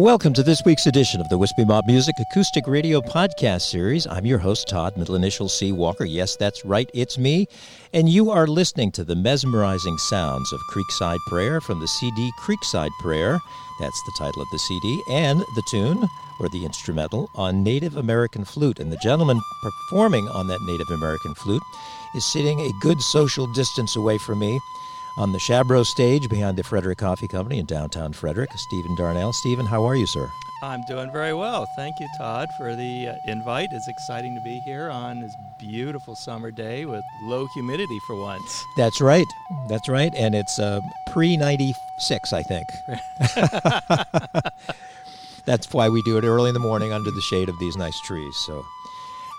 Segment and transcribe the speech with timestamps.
[0.00, 4.06] Welcome to this week's edition of the Wispy Mob Music Acoustic Radio Podcast Series.
[4.06, 5.72] I'm your host, Todd, middle initial C.
[5.72, 6.06] Walker.
[6.06, 7.46] Yes, that's right, it's me.
[7.92, 12.88] And you are listening to the mesmerizing sounds of Creekside Prayer from the CD Creekside
[13.00, 13.38] Prayer.
[13.78, 16.08] That's the title of the CD, and the tune,
[16.40, 18.80] or the instrumental, on Native American flute.
[18.80, 21.62] And the gentleman performing on that Native American flute
[22.14, 24.58] is sitting a good social distance away from me
[25.20, 28.48] on the Shab Row stage behind the Frederick Coffee Company in downtown Frederick.
[28.56, 29.34] Stephen Darnell.
[29.34, 30.26] Stephen, how are you, sir?
[30.62, 31.66] I'm doing very well.
[31.76, 33.68] Thank you, Todd, for the uh, invite.
[33.70, 38.64] It's exciting to be here on this beautiful summer day with low humidity for once.
[38.78, 39.26] That's right.
[39.68, 40.10] That's right.
[40.16, 40.80] And it's uh,
[41.12, 42.66] pre 96, I think.
[45.44, 48.00] That's why we do it early in the morning under the shade of these nice
[48.00, 48.34] trees.
[48.46, 48.64] So,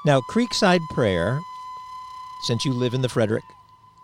[0.06, 1.40] now Creekside Prayer,
[2.44, 3.46] since you live in the Frederick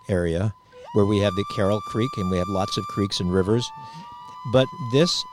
[0.09, 0.55] area,
[0.93, 3.69] where we have the Carroll Creek and we have lots of creeks and rivers.
[4.51, 5.23] But this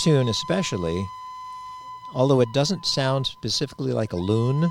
[0.00, 1.06] tune, especially,
[2.14, 4.70] although it doesn't sound specifically like a loon,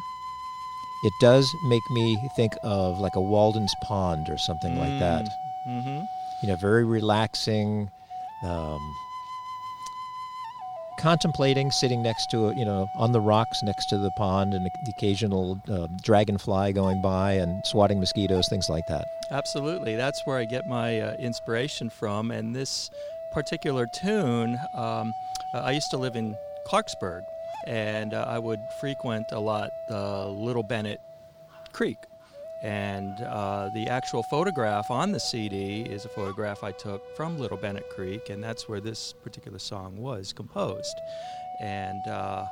[1.04, 4.80] it does make me think of like a Walden's Pond or something mm.
[4.80, 5.30] like that.
[5.68, 6.04] Mm-hmm.
[6.42, 7.90] You know, very relaxing.
[8.44, 8.96] Um,
[11.04, 14.72] contemplating sitting next to you know on the rocks next to the pond and the
[14.88, 19.06] occasional uh, dragonfly going by and swatting mosquitoes things like that.
[19.30, 19.98] Absolutely.
[19.98, 22.32] That's where i get my uh, inspiration from.
[22.32, 22.90] And this
[23.34, 25.14] particular tune um,
[25.54, 27.24] uh, i used to live in clarksburg
[27.68, 31.02] and uh, i would frequent a lot uh, little bennett
[31.74, 31.98] creek
[32.64, 37.58] and uh, the actual photograph on the CD is a photograph I took from Little
[37.58, 40.96] Bennett Creek, and that's where this particular song was composed.
[41.60, 42.46] And uh,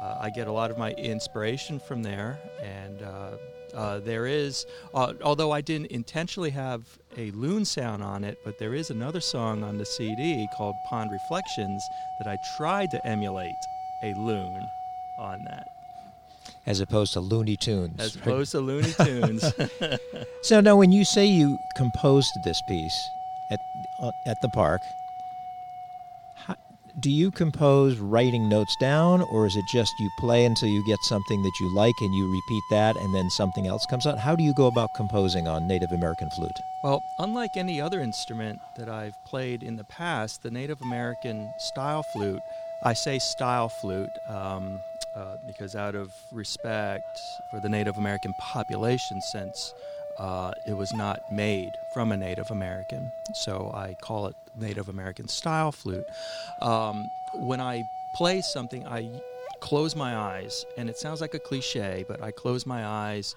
[0.00, 2.38] uh, I get a lot of my inspiration from there.
[2.62, 3.30] And uh,
[3.74, 6.82] uh, there is, uh, although I didn't intentionally have
[7.18, 11.12] a loon sound on it, but there is another song on the CD called Pond
[11.12, 11.86] Reflections
[12.18, 13.52] that I tried to emulate
[14.02, 14.66] a loon
[15.18, 15.68] on that
[16.70, 17.98] as opposed to Looney Tunes.
[17.98, 19.44] As opposed to Looney Tunes.
[20.42, 23.10] so now, when you say you composed this piece
[23.50, 23.58] at
[24.00, 24.80] uh, at the park,
[26.36, 26.54] how,
[27.00, 30.98] do you compose writing notes down, or is it just you play until you get
[31.02, 34.16] something that you like and you repeat that, and then something else comes out?
[34.16, 36.58] How do you go about composing on Native American flute?
[36.84, 42.04] Well, unlike any other instrument that I've played in the past, the Native American style
[42.12, 42.40] flute.
[42.82, 44.08] I say style flute.
[44.26, 44.80] Um,
[45.14, 47.18] uh, because out of respect
[47.50, 49.74] for the Native American population, since
[50.18, 55.28] uh, it was not made from a Native American, so I call it Native American
[55.28, 56.04] style flute.
[56.60, 57.82] Um, when I
[58.16, 59.20] play something, I
[59.60, 63.34] close my eyes, and it sounds like a cliche, but I close my eyes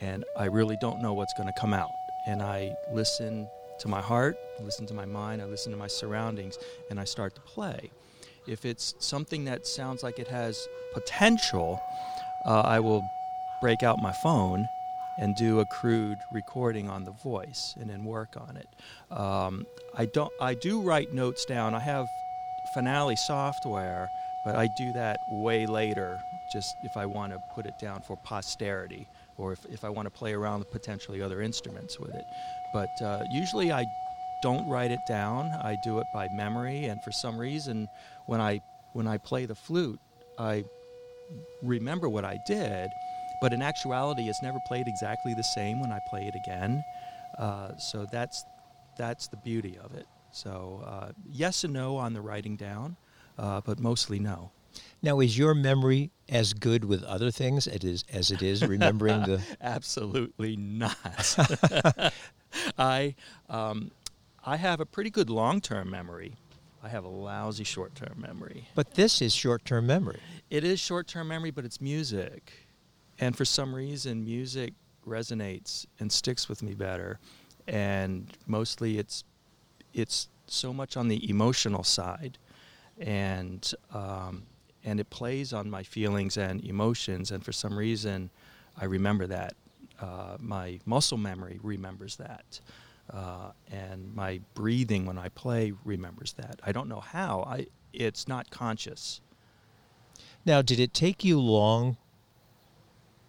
[0.00, 1.90] and I really don't know what's going to come out.
[2.26, 3.48] And I listen
[3.80, 6.58] to my heart, listen to my mind, I listen to my surroundings,
[6.90, 7.90] and I start to play.
[8.46, 11.80] If it's something that sounds like it has potential,
[12.44, 13.02] uh, I will
[13.60, 14.68] break out my phone
[15.18, 19.16] and do a crude recording on the voice and then work on it.
[19.16, 20.32] Um, I don't.
[20.40, 21.74] I do write notes down.
[21.74, 22.06] I have
[22.72, 24.10] Finale software,
[24.44, 26.20] but I do that way later.
[26.52, 29.06] Just if I want to put it down for posterity,
[29.38, 32.24] or if, if I want to play around with potentially other instruments with it.
[32.72, 33.86] But uh, usually I
[34.42, 35.52] don't write it down.
[35.62, 37.88] I do it by memory, and for some reason,
[38.26, 38.60] when I
[38.92, 40.00] when I play the flute,
[40.38, 40.64] I
[41.62, 42.92] remember what I did,
[43.40, 46.84] but in actuality, it's never played exactly the same when I play it again.
[47.36, 48.44] Uh, so that's
[48.96, 50.06] that's the beauty of it.
[50.30, 52.96] So uh, yes and no on the writing down,
[53.38, 54.50] uh, but mostly no.
[55.02, 58.66] Now, is your memory as good with other things as it is, as it is
[58.66, 59.40] remembering the?
[59.60, 61.36] Absolutely not.
[62.78, 63.14] I
[63.48, 63.90] um,
[64.44, 66.36] I have a pretty good long term memory.
[66.84, 68.68] I have a lousy short term memory.
[68.74, 70.20] But this is short term memory.
[70.50, 72.52] It is short term memory, but it's music.
[73.18, 74.74] And for some reason, music
[75.06, 77.18] resonates and sticks with me better.
[77.66, 79.24] And mostly it's,
[79.94, 82.36] it's so much on the emotional side.
[82.98, 84.42] And, um,
[84.84, 87.30] and it plays on my feelings and emotions.
[87.30, 88.28] And for some reason,
[88.76, 89.54] I remember that.
[89.98, 92.60] Uh, my muscle memory remembers that.
[93.14, 96.60] Uh, and my breathing when I play remembers that.
[96.64, 97.44] I don't know how.
[97.46, 99.20] I it's not conscious.
[100.44, 101.96] Now, did it take you long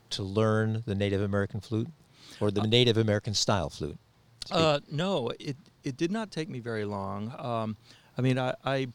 [0.09, 1.87] to learn the Native American flute,
[2.39, 3.97] or the uh, Native American style flute?
[4.51, 7.33] Uh, no, it it did not take me very long.
[7.38, 7.77] Um,
[8.17, 8.88] I mean, I, I,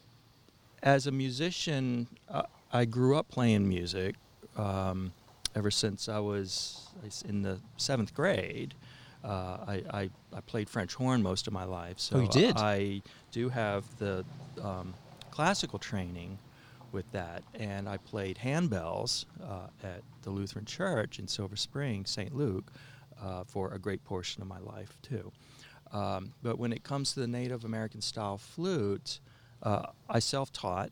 [0.83, 4.15] as a musician, uh, I grew up playing music
[4.57, 5.13] um,
[5.55, 6.89] ever since I was
[7.27, 8.73] in the seventh grade.
[9.23, 12.57] Uh, I, I, I, played French horn most of my life, so oh, you did?
[12.57, 14.25] I do have the
[14.63, 14.95] um,
[15.29, 16.39] classical training,
[16.91, 17.43] with that.
[17.53, 22.35] And I played handbells uh, at the Lutheran Church in Silver Spring, St.
[22.35, 22.71] Luke,
[23.21, 25.31] uh, for a great portion of my life, too.
[25.91, 29.19] Um, but when it comes to the Native American style flute,
[29.63, 30.91] uh, I self taught.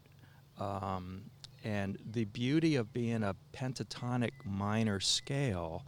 [0.59, 1.23] Um,
[1.63, 5.83] and the beauty of being a pentatonic minor scale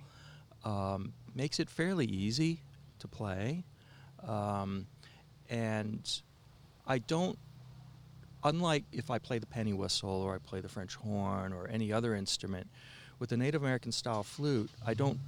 [0.64, 2.62] um, makes it fairly easy
[3.00, 3.64] to play.
[4.28, 4.88] Um,
[5.50, 6.22] and
[6.88, 7.38] I don't,
[8.44, 11.92] unlike if I play the penny whistle or I play the French horn or any
[11.92, 12.68] other instrument,
[13.20, 15.20] with the Native American style flute, I don't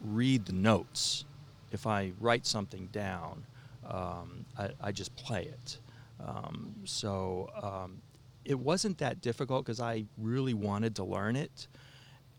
[0.00, 1.24] read the notes.
[1.72, 3.44] If I write something down,
[3.84, 5.78] um, I, I, just play it.
[6.24, 8.00] Um, so um,
[8.44, 11.66] it wasn't that difficult because I really wanted to learn it,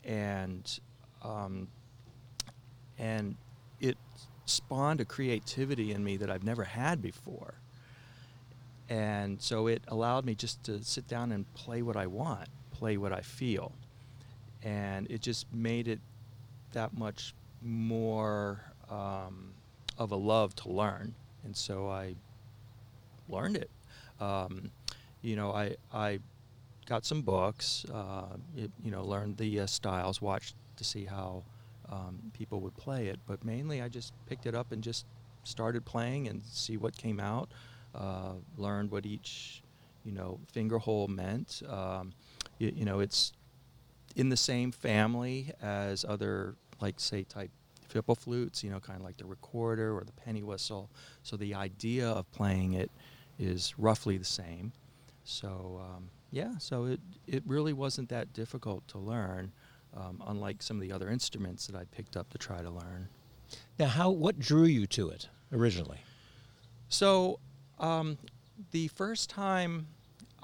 [0.06, 0.79] and
[1.23, 1.68] um,
[2.98, 3.36] and
[3.80, 3.98] it
[4.46, 7.56] spawned a creativity in me that I've never had before.
[8.90, 12.98] And so it allowed me just to sit down and play what I want, play
[12.98, 13.72] what I feel.
[14.64, 16.00] And it just made it
[16.74, 19.54] that much more um,
[19.98, 21.16] of a love to learn.
[21.44, 22.16] And so I
[23.30, 23.70] learned it.
[24.20, 24.72] Um,
[25.22, 26.20] you know, I, I
[26.86, 31.44] got some books, uh, it, you know, learned the uh, styles, watched to see how
[31.92, 33.20] um, people would play it.
[33.28, 35.06] But mainly, I just picked it up and just
[35.44, 37.52] started playing and see what came out.
[37.94, 39.62] Uh, learned what each,
[40.06, 41.62] you know, finger hole meant.
[41.68, 42.14] Um,
[42.57, 43.33] you, you, know, it's
[44.16, 47.52] in the same family as other, like say, type
[47.94, 48.64] fipple flutes.
[48.64, 50.90] You know, kind of like the recorder or the penny whistle.
[51.24, 52.92] So the idea of playing it
[53.38, 54.71] is roughly the same.
[55.26, 59.52] So um, yeah, so it it really wasn't that difficult to learn
[59.95, 63.10] um, unlike some of the other instruments that I picked up to try to learn.
[63.78, 66.00] Now, how what drew you to it originally?
[66.90, 67.40] So,
[67.80, 68.18] um,
[68.71, 69.88] the first time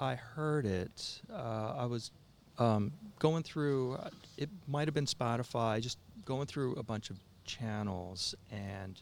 [0.00, 2.10] I heard it, uh, I was
[2.58, 3.94] um, going through.
[3.94, 9.00] Uh, it might have been Spotify, just going through a bunch of channels, and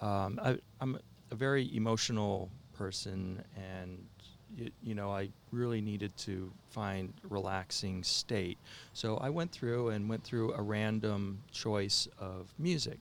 [0.00, 0.98] um, I, I'm
[1.30, 4.06] a very emotional person, and
[4.56, 8.58] it, you know, I really needed to find relaxing state.
[8.92, 12.98] So I went through and went through a random choice of music.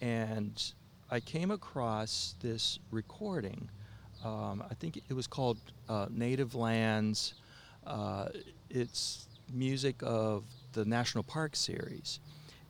[0.00, 0.62] And
[1.10, 3.68] I came across this recording.
[4.24, 5.58] Um, I think it was called
[5.88, 7.34] uh, Native Lands.
[7.86, 8.28] Uh,
[8.70, 12.20] it's music of the National Park series.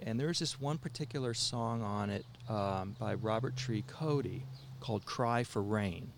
[0.01, 4.45] And there's this one particular song on it um, by Robert Tree Cody
[4.81, 6.13] called Cry for Rain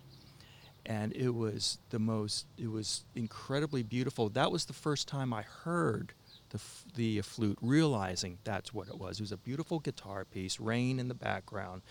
[0.87, 4.29] and it was the most it was incredibly beautiful.
[4.31, 6.13] That was the first time i heard
[6.51, 6.61] the,
[6.97, 9.21] the flute realizing that's what it was.
[9.21, 11.83] It was a beautiful guitar piece rain in the background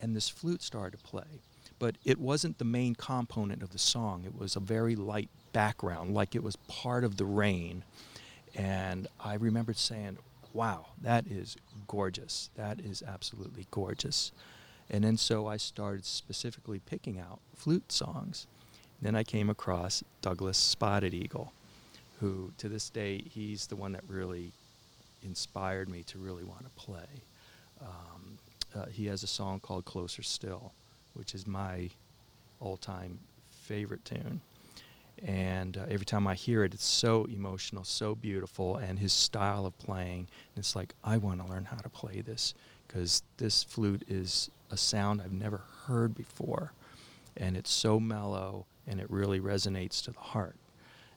[0.00, 1.42] and this flute started to play.
[1.78, 4.24] But it wasn't the main component of the song.
[4.24, 7.84] It was a very light background like it was part of the rain.
[8.54, 10.18] And i remembered saying
[10.52, 11.56] wow that is
[11.88, 12.50] gorgeous.
[12.56, 14.32] That is absolutely gorgeous
[14.90, 18.46] and then so I started specifically picking out flute songs.
[19.00, 21.52] Then I came across Douglas Spotted Eagle,
[22.20, 24.52] who to this day, he's the one that really
[25.22, 27.22] inspired me to really want to play.
[27.80, 28.38] Um,
[28.74, 30.72] uh, he has a song called Closer Still,
[31.14, 31.88] which is my
[32.60, 33.18] all time
[33.50, 34.40] favorite tune.
[35.24, 39.66] And uh, every time I hear it, it's so emotional, so beautiful, and his style
[39.66, 40.28] of playing.
[40.56, 42.54] It's like, I want to learn how to play this
[42.86, 46.72] because this flute is a sound I've never heard before.
[47.36, 50.56] And it's so mellow and it really resonates to the heart.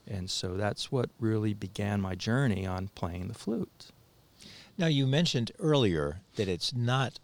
[0.08, 3.92] And so that's what really began my journey on playing the flute.
[4.78, 7.20] Now, you mentioned earlier that it's not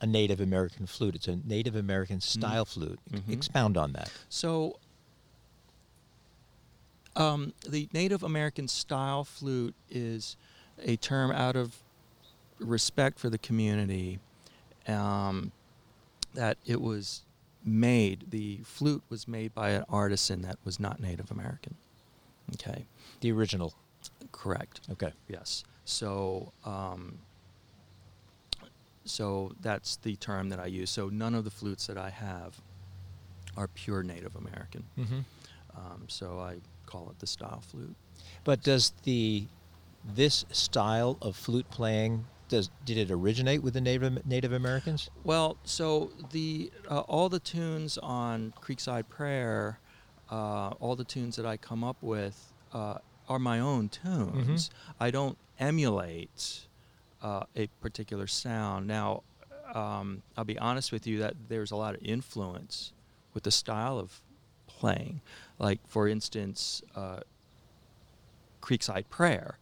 [0.00, 2.40] a Native American flute, it's a Native American mm-hmm.
[2.40, 2.80] style mm-hmm.
[2.80, 3.00] flute.
[3.12, 3.32] Mm-hmm.
[3.32, 4.10] Expound on that.
[4.28, 4.78] So,
[7.16, 10.36] um, the Native American style flute is
[10.82, 11.76] a term out of
[12.60, 14.18] respect for the community
[14.86, 15.52] um,
[16.34, 17.22] that it was
[17.64, 21.74] made, the flute was made by an artisan that was not Native American.
[22.54, 22.86] Okay.
[23.20, 23.74] The original.
[24.32, 24.80] Correct.
[24.92, 25.12] Okay.
[25.28, 25.64] Yes.
[25.84, 27.18] So, um,
[29.04, 30.90] so that's the term that I use.
[30.90, 32.60] So none of the flutes that I have
[33.56, 34.84] are pure Native American.
[34.98, 35.18] Mm-hmm.
[35.76, 36.56] Um, so I
[36.86, 37.94] call it the style flute.
[38.44, 39.46] But does the
[40.14, 45.10] this style of flute playing does did it originate with the Native Native Americans?
[45.24, 49.78] Well, so the uh, all the tunes on Creekside Prayer,
[50.30, 54.68] uh, all the tunes that I come up with uh, are my own tunes.
[54.68, 55.02] Mm-hmm.
[55.02, 56.66] I don't emulate
[57.22, 58.86] uh, a particular sound.
[58.86, 59.22] Now,
[59.74, 62.92] um, I'll be honest with you that there's a lot of influence
[63.34, 64.22] with the style of
[64.66, 65.20] playing.
[65.58, 67.20] Like for instance, uh,
[68.62, 69.58] Creekside Prayer,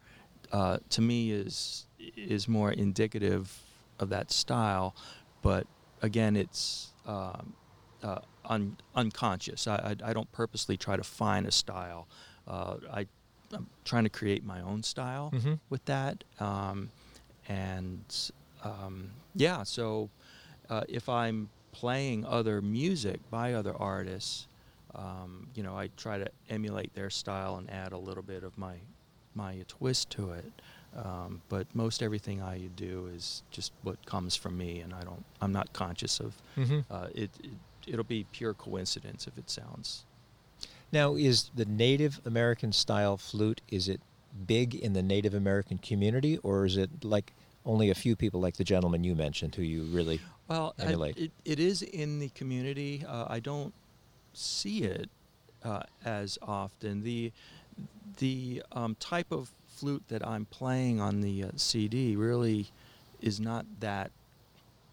[0.52, 3.61] uh, to me is is more indicative
[3.99, 4.95] of that style,
[5.43, 5.67] but
[6.03, 7.55] again, it's um,
[8.03, 9.67] uh, un- unconscious.
[9.67, 12.09] I, I, I, don't purposely try to find a style.
[12.47, 13.07] Uh, I,
[13.53, 15.55] I'm trying to create my own style mm-hmm.
[15.71, 16.25] with that.
[16.41, 16.91] Um,
[17.49, 18.05] and
[18.65, 20.11] um, yeah, so
[20.69, 24.49] uh, if I'm playing other music by other artists,
[24.95, 28.57] um, you know, I try to emulate their style and add a little bit of
[28.57, 28.76] my
[29.35, 30.50] my twist to it.
[30.97, 35.25] Um, but most everything I do is just what comes from me, and I don't.
[35.43, 36.81] I'm not conscious of mm-hmm.
[36.91, 37.50] uh, it, it.
[37.87, 40.05] It'll be pure coincidence if it sounds.
[40.93, 43.61] Now, is the Native American style flute?
[43.69, 44.00] Is it
[44.47, 47.33] big in the Native American community, or is it like
[47.65, 51.17] only a few people, like the gentleman you mentioned, who you really well emulate?
[51.19, 53.05] I, it, it is in the community.
[53.07, 53.75] Uh, I don't
[54.33, 55.11] see it
[55.62, 57.03] uh, as often.
[57.03, 57.33] The
[58.19, 62.68] the um, type of flute that I'm playing on the uh, CD really
[63.21, 64.11] is not that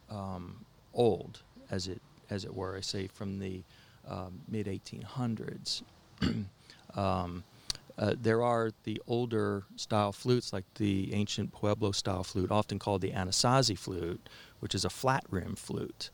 [0.10, 2.76] um, old, as it as it were.
[2.76, 3.64] I say from the
[4.08, 5.84] um, mid 1800s.
[6.96, 7.44] Um,
[7.98, 13.02] uh, there are the older style flutes, like the ancient Pueblo style flute, often called
[13.02, 16.10] the Anasazi flute, which is a flat rim flute.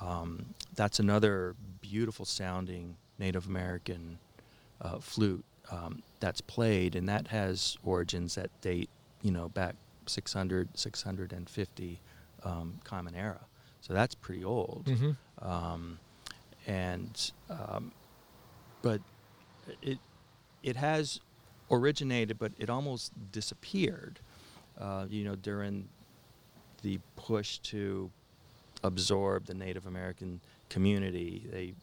[0.00, 4.18] Um, that's another beautiful sounding Native American
[4.80, 8.90] uh, flute um, that's played, and that has origins that date,
[9.22, 12.00] you know, back 600, 650
[12.42, 13.40] um, Common Era.
[13.80, 14.84] So that's pretty old.
[14.86, 15.48] Mm-hmm.
[15.48, 15.98] Um,
[16.66, 17.92] and um,
[18.82, 19.00] but
[19.82, 19.98] it
[20.62, 21.20] it has
[21.70, 24.20] originated, but it almost disappeared.
[24.78, 25.88] Uh, you know, during
[26.82, 28.10] the push to
[28.82, 31.74] absorb the Native American community, they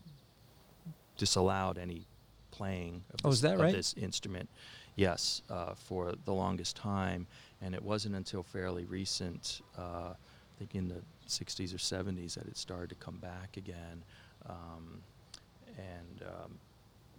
[1.17, 2.05] disallowed any
[2.57, 3.73] playing of, oh, this, is that of right?
[3.73, 4.49] this instrument.
[4.95, 7.27] Yes, uh, for the longest time,
[7.61, 10.15] and it wasn't until fairly recent, uh, I
[10.57, 14.03] think in the 60s or 70s, that it started to come back again,
[14.49, 15.01] um,
[15.77, 16.59] and um,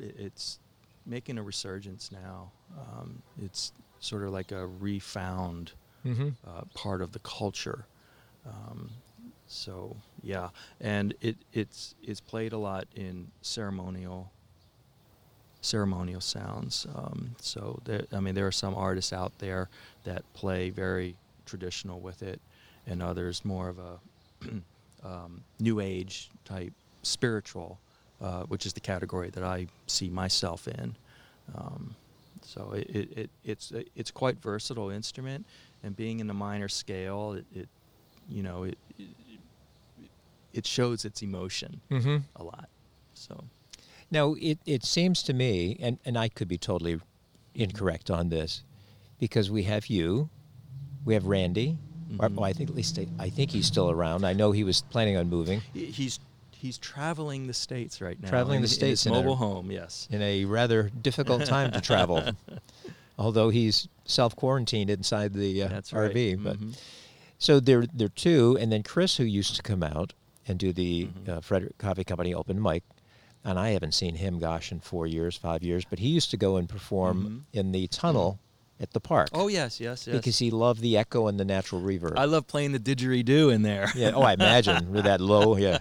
[0.01, 0.59] it, it's
[1.07, 2.51] making a resurgence now.
[2.77, 5.73] Um, it's sort of like a refound
[6.05, 6.31] mm-hmm.
[6.47, 7.87] uh, part of the culture.
[8.45, 8.91] Um,
[9.47, 14.31] so yeah, and it it's it's played a lot in ceremonial
[15.61, 16.87] ceremonial sounds.
[16.95, 19.69] Um, so there, I mean, there are some artists out there
[20.05, 22.41] that play very traditional with it,
[22.87, 23.99] and others more of a
[25.05, 26.73] um, new age type
[27.03, 27.79] spiritual,
[28.21, 30.97] uh, which is the category that I see myself in.
[31.55, 31.95] Um,
[32.43, 35.45] so it, it, it, it's it's quite versatile instrument,
[35.83, 37.69] and being in the minor scale, it, it
[38.29, 38.79] you know it,
[40.55, 42.19] it shows its emotion mm-hmm.
[42.37, 42.69] a lot.
[43.15, 43.45] So
[44.11, 47.01] now it it seems to me, and and I could be totally
[47.55, 48.63] incorrect on this,
[49.19, 50.31] because we have you,
[51.05, 51.79] we have Randy.
[52.13, 52.23] Mhm.
[52.23, 54.25] Or, well, I think at least I, I think he's still around.
[54.25, 56.19] I know he was planning on moving he's
[56.53, 58.29] he's traveling the states right now.
[58.31, 59.71] Traveling in- the states in a- mobile home.
[59.71, 60.09] Yes.
[60.11, 62.23] in a rather difficult time to travel.
[63.19, 66.11] Although he's self quarantined inside the uh, That's right.
[66.15, 66.79] RV, but Mhm.
[67.39, 70.15] so there there are two, and then Chris, who used to come out
[70.47, 71.29] and do the Mhm.
[71.29, 72.85] uh, Frederick Coffee Company open mic,
[73.49, 76.37] and I haven't seen him, gosh, in four years, five years, but he used to
[76.37, 78.39] go and perform in the tunnel
[78.81, 79.41] at the park Mm-hmm.
[79.43, 80.17] Oh yes, yes, yes.
[80.17, 82.17] because he loved the echo and the natural reverb.
[82.17, 83.89] I love playing the didgeridoo in there.
[83.97, 84.13] yeah.
[84.15, 85.57] Oh, I imagine with that low.
[85.67, 85.79] Yeah.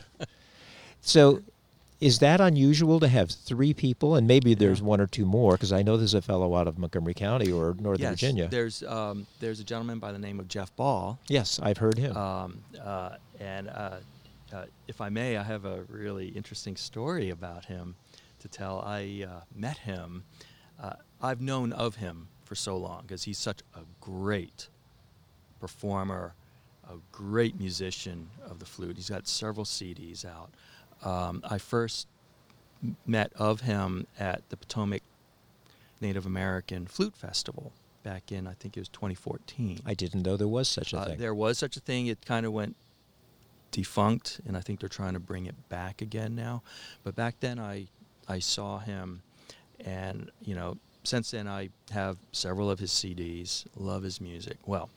[1.02, 1.42] So,
[2.00, 5.54] is that unusual to have three people, and maybe there's one or two more?
[5.54, 8.48] Because I know there's a fellow out of Montgomery County or Northern yes, Virginia.
[8.50, 12.16] There's um, there's a gentleman by the name of Jeff Ball, Yes, I've heard him.
[12.18, 13.98] um, uh, and uh,
[14.54, 17.96] uh, if I may, I have a really interesting story about him
[18.40, 18.82] to tell.
[18.82, 20.24] I uh, met him.
[20.82, 24.70] Uh, I've known of him for so long because he's such a great
[25.60, 26.34] performer,
[26.90, 28.96] a great musician of the flute.
[28.96, 30.52] He's got several CDs out.
[31.04, 32.08] Um, I first
[33.06, 35.02] met of him at the Potomac
[36.00, 37.74] Native American Flute Festival
[38.04, 39.82] back in I think it was 2014.
[39.86, 41.18] I didn't know there was such a Uh, thing.
[41.18, 42.08] There was such a thing.
[42.08, 42.76] It kind of went
[43.72, 46.64] defunct, and I think they're trying to bring it back again now.
[47.04, 47.88] But back then, I
[48.28, 49.22] I saw him,
[49.80, 53.66] and you know, since then I have several of his CDs.
[53.76, 54.58] Love his music.
[54.66, 54.90] Well,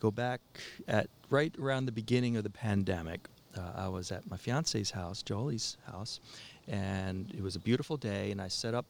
[0.00, 0.40] go back
[0.86, 3.28] at right around the beginning of the pandemic.
[3.56, 6.20] Uh, I was at my fiance's house, Jolie's house,
[6.68, 8.86] and it was a beautiful day, and I set up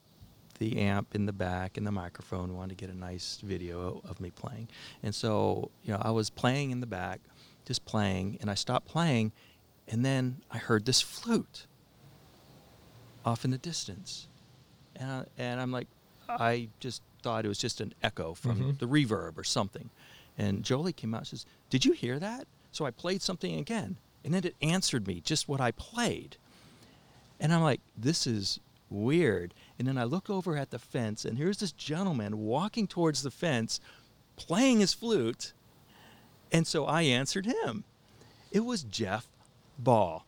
[0.58, 2.56] the amp in the back and the microphone.
[2.56, 4.68] Wanted to get a nice video of me playing,
[5.02, 7.20] and so you know I was playing in the back,
[7.66, 9.33] just playing, and I stopped playing,
[9.88, 11.66] and then I heard this flute
[13.24, 14.29] off in the distance,
[14.96, 15.88] and I, and I'm like,
[16.29, 18.79] I just thought it was just an echo from Mhm.
[18.79, 19.90] the reverb or something.
[20.37, 22.46] And Jolie came out and says, Did you hear that?
[22.72, 23.96] So I played something again.
[24.24, 26.37] And then it answered me just what I played.
[27.40, 28.59] And I'm like, This is
[28.90, 29.55] weird.
[29.79, 33.31] And then I look over at the fence, and here's this gentleman walking towards the
[33.31, 33.81] fence
[34.37, 35.53] playing his flute.
[36.54, 37.84] And so I answered him.
[38.52, 39.26] It was Jeff
[39.78, 40.24] Ball.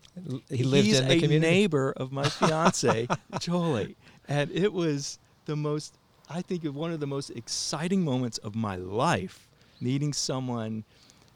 [0.51, 1.39] He lived He's in the a community.
[1.53, 3.07] neighbor of my fiance,
[3.39, 3.97] Jolie,
[4.29, 5.95] and it was the most.
[6.29, 9.47] I think of one of the most exciting moments of my life,
[9.81, 10.83] meeting someone,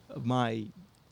[0.09, 0.65] of my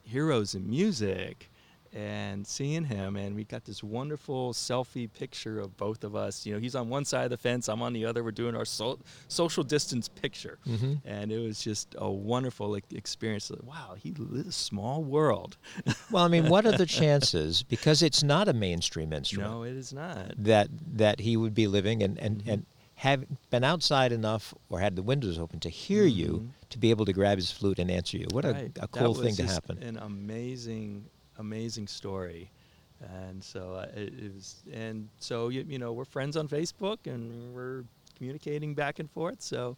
[0.03, 1.49] heroes in music,
[1.93, 3.15] and seeing him.
[3.15, 6.45] And we got this wonderful selfie picture of both of us.
[6.45, 8.23] You know, he's on one side of the fence, I'm on the other.
[8.23, 11.01] We're doing our so- social distance picture, Mhm.
[11.05, 13.51] and it was just a wonderful experience.
[13.63, 15.57] Wow, he lives a small world.
[16.11, 17.61] Well, I mean, what are the chances?
[17.63, 19.51] Because it's not a mainstream instrument.
[19.51, 20.33] no, it is not.
[20.37, 22.51] that that he would be living and and, Mhm.
[22.53, 26.69] and have been outside enough or had the windows open to hear you Mhm.
[26.69, 28.27] to be able to grab his flute and answer you.
[28.31, 28.71] What a, Right.
[28.75, 29.81] a That cool thing to happen.
[29.81, 31.05] An amazing,
[31.39, 32.51] amazing story,
[33.01, 34.55] and so uh, it, it was.
[34.71, 37.83] And so you, you know, we're friends on Facebook, and we're
[38.15, 39.41] communicating back and forth.
[39.41, 39.77] So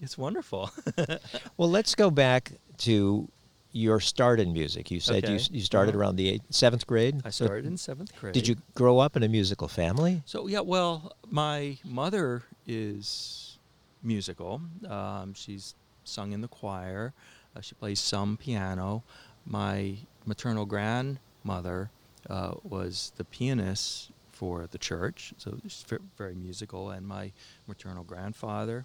[0.00, 0.70] it's wonderful.
[1.56, 3.28] Well, let's go back to
[3.72, 4.90] your start in music.
[4.90, 5.48] You said you, Okay.
[5.52, 6.00] you started Uh-huh.
[6.00, 7.20] around the eighth, seventh grade.
[7.24, 8.32] I So started in seventh grade.
[8.34, 10.22] Did you grow up in a musical family?
[10.26, 13.58] So yeah, well, my mother is
[14.02, 14.60] musical.
[14.88, 17.12] Um, she's sung in the choir.
[17.56, 19.02] Uh, she plays some piano.
[19.46, 21.90] My maternal grandmother
[22.28, 25.84] uh, was the pianist for the church, so she's
[26.18, 26.90] very musical.
[26.90, 27.32] And my
[27.66, 28.84] maternal grandfather.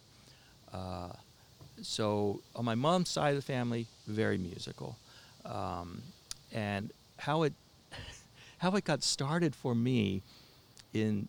[0.72, 1.10] Uh,
[1.82, 4.98] so on my mom's side of the family, very musical.
[5.46, 6.02] Um,
[6.52, 7.54] and how it
[8.60, 10.22] how it got started for me
[10.94, 11.28] in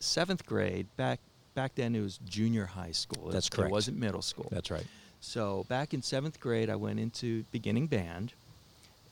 [0.00, 1.20] seventh grade back
[1.54, 3.30] back then it was junior high school.
[3.30, 3.70] That's It correct.
[3.70, 4.48] It wasn't middle school.
[4.50, 4.86] That's right.
[5.20, 8.32] So back in seventh grade, I went into beginning band,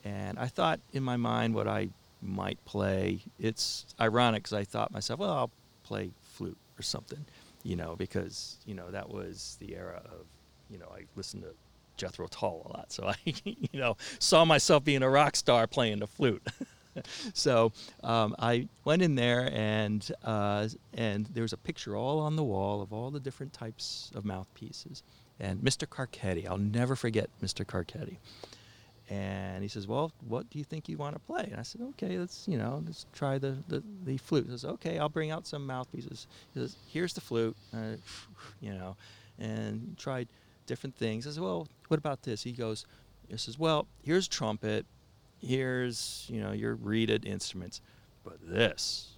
[0.06, 1.88] and I thought in my mind what I
[2.22, 3.20] might play.
[3.40, 5.50] It's ironic because I thought myself, well, I'll
[5.82, 7.24] play flute or something,
[7.64, 10.26] you know, because you know that was the era of,
[10.70, 11.54] you know, I listened to
[11.96, 15.98] Jethro Tull a lot, so I, you know, saw myself being a rock star playing
[15.98, 16.46] the flute.
[17.34, 17.72] so
[18.04, 22.44] um, I went in there and uh, and there was a picture all on the
[22.44, 25.02] wall of all the different types of mouthpieces.
[25.38, 25.86] And Mr.
[25.86, 27.66] Carcetti, I'll never forget Mr.
[27.66, 28.16] Carcetti.
[29.08, 31.80] And he says, "Well, what do you think you want to play?" And I said,
[31.80, 35.30] "Okay, let's you know let's try the the, the flute." He says, "Okay, I'll bring
[35.30, 37.96] out some mouthpieces." He says, "Here's the flute," uh,
[38.60, 38.96] you know,
[39.38, 40.28] and tried
[40.66, 41.26] different things.
[41.26, 42.84] I said, "Well, what about this?" He goes,
[43.28, 44.86] "He says, well, here's trumpet,
[45.40, 47.80] here's you know your reeded instruments,
[48.24, 49.12] but this,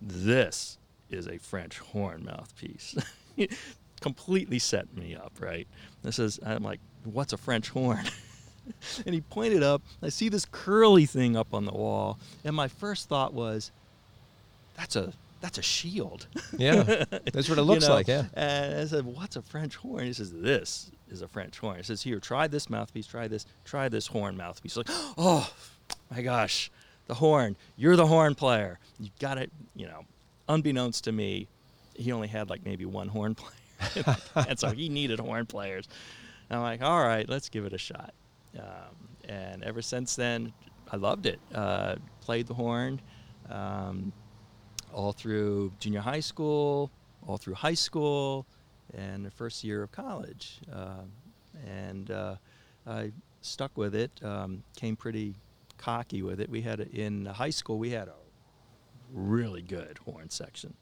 [0.00, 0.78] this
[1.10, 2.96] is a French horn mouthpiece."
[4.00, 5.66] Completely set me up, right?
[6.02, 8.04] This is I'm like, "What's a French horn?"
[9.06, 9.82] and he pointed up.
[10.02, 13.70] I see this curly thing up on the wall, and my first thought was,
[14.76, 16.82] "That's a that's a shield." Yeah,
[17.32, 17.94] that's what it You looks know?
[17.94, 18.08] like.
[18.08, 18.26] Yeah.
[18.34, 21.82] And I said, "What's a French horn?" He says, "This is a French horn." He
[21.82, 23.06] says, "Here, try this mouthpiece.
[23.06, 23.46] Try this.
[23.64, 25.50] Try this horn mouthpiece." Like, oh
[26.10, 26.70] my gosh,
[27.06, 27.56] the horn!
[27.76, 28.78] You're the horn player.
[29.00, 29.50] You got it.
[29.74, 30.04] You know,
[30.48, 31.48] unbeknownst to me,
[31.94, 35.88] he only had like maybe one horn player, and so he needed horn players.
[36.50, 38.12] And I'm like, all right, let's give it a shot.
[38.58, 40.52] Um, and ever since then,
[40.90, 41.40] I loved it.
[41.54, 43.00] Uh, played the horn.
[43.50, 44.12] Um,
[44.92, 46.90] all through junior high school,
[47.26, 48.46] all through high school,
[48.94, 50.60] and the first year of college.
[50.72, 51.10] Um,
[51.66, 52.36] and uh,
[52.86, 54.10] I stuck with it.
[54.22, 55.34] Um, came pretty
[55.78, 56.48] cocky with it.
[56.48, 58.14] We had a, in high school we had a
[59.12, 60.74] really good horn section.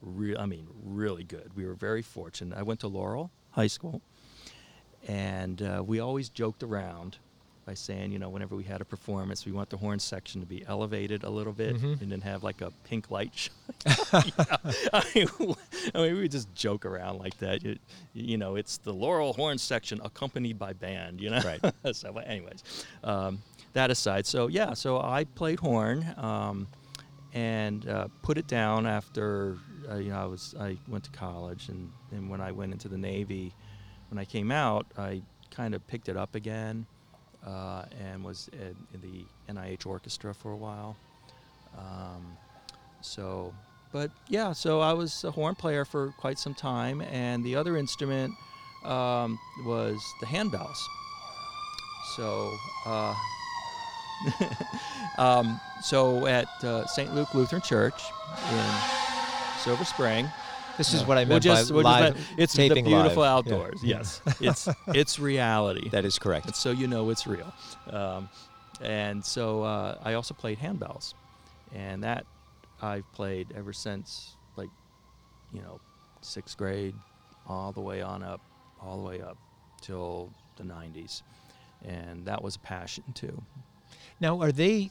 [0.00, 1.50] Re- I mean, really good.
[1.56, 2.56] We were very fortunate.
[2.56, 4.00] I went to Laurel High School,
[5.06, 7.16] and uh, we always joked around
[7.64, 10.46] by saying, you know, whenever we had a performance, we want the horn section to
[10.46, 12.00] be elevated a little bit Mhm.
[12.00, 13.30] and then have like a pink light.
[13.34, 13.50] sh-
[13.86, 15.28] I, mean,
[15.94, 17.62] I mean, we would just joke around like that.
[17.62, 17.76] You,
[18.14, 21.20] you know, it's the Laurel horn section accompanied by band.
[21.20, 21.60] You know, Right.
[21.94, 22.64] so, but anyways,
[23.04, 23.42] um,
[23.74, 26.06] that aside, so yeah, so I played horn.
[26.16, 26.66] Um,
[27.34, 29.58] and uh, put it down after
[29.90, 32.88] uh, you know I was I went to college and, and when I went into
[32.88, 33.52] the Navy,
[34.10, 36.86] when I came out I kind of picked it up again
[37.46, 40.96] uh, and was in, in the NIH orchestra for a while.
[41.76, 42.36] Um,
[43.00, 43.54] so,
[43.92, 47.76] but yeah, so I was a horn player for quite some time, and the other
[47.76, 48.34] instrument
[48.84, 50.78] um, was the handbells.
[52.16, 52.52] So.
[52.86, 53.14] Uh,
[55.18, 57.14] um, so at uh, St.
[57.14, 58.02] Luke Lutheran Church
[58.50, 58.64] in
[59.60, 60.28] Silver Spring,
[60.78, 62.92] This is what I We'll meant just, by we'll just live let- it's the beautiful
[63.00, 63.16] live.
[63.16, 63.24] Yeah.
[63.54, 63.80] outdoors.
[63.84, 65.88] Yes, it's it's reality.
[65.90, 66.46] That is correct.
[66.46, 67.52] And so you know it's real.
[67.90, 68.28] Um,
[68.80, 71.14] and so uh, I also played handbells,
[71.74, 72.24] and that
[72.80, 74.70] I've played ever since like
[75.52, 75.80] you know
[76.20, 76.94] sixth grade,
[77.46, 78.40] all the way on up,
[78.80, 79.36] all the way up
[79.82, 81.22] till the 90s,
[81.84, 83.42] and that was a passion too.
[84.20, 84.90] Now, are they?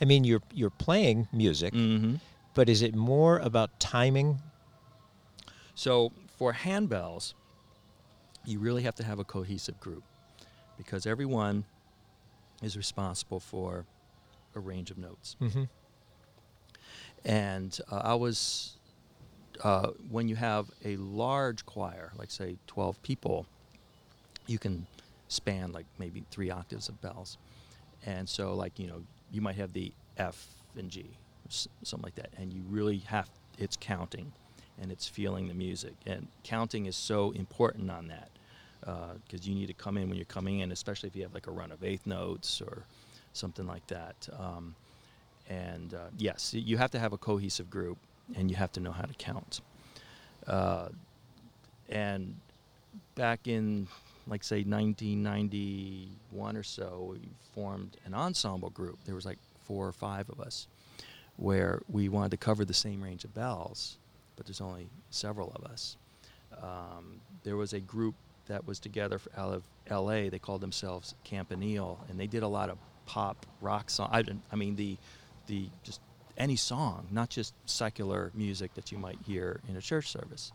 [0.00, 2.16] I mean, you're you're playing music, Mm-hmm.
[2.54, 4.40] But is it more about timing?
[5.74, 7.34] So for handbells,
[8.44, 10.02] you really have to have a cohesive group
[10.76, 11.64] because everyone
[12.62, 13.84] is responsible for
[14.54, 15.36] a range of notes.
[15.40, 15.64] Mm-hmm.
[17.24, 18.78] And uh, I was,
[19.62, 23.46] uh, when you have a large choir, like say 12 people,
[24.46, 24.86] you can
[25.28, 27.38] span like maybe three octaves of bells.
[28.06, 31.10] And so, like, you know, you might have the F and G,
[31.82, 32.30] something like that.
[32.36, 34.32] And you really have, it's counting
[34.80, 35.94] and it's feeling the music.
[36.06, 38.30] And counting is so important on that
[39.24, 41.46] because you need to come in when you're coming in, especially if you have like
[41.46, 42.84] a run of eighth notes or
[43.32, 44.28] something like that.
[44.38, 44.74] Um,
[45.48, 47.98] and uh, yes, you have to have a cohesive group,
[48.36, 49.60] and you have to know how to count.
[50.46, 50.88] Uh,
[51.88, 52.36] and
[53.16, 53.88] back in,
[54.28, 57.20] like, say, 1991 or so, we
[57.52, 58.98] formed an ensemble group.
[59.04, 60.68] There was like four or five of us,
[61.40, 63.96] where we wanted to cover the same range of bells,
[64.36, 65.96] but there's only several of us.
[66.62, 68.14] Um, there was a group
[68.46, 70.28] that was together out of L.A.
[70.28, 72.76] They called themselves Campanile, and they did a lot of
[73.06, 74.10] pop rock song.
[74.12, 74.22] I,
[74.52, 74.98] I mean the,
[75.46, 76.00] the just
[76.36, 80.52] any song, not just secular music that you might hear in a church service.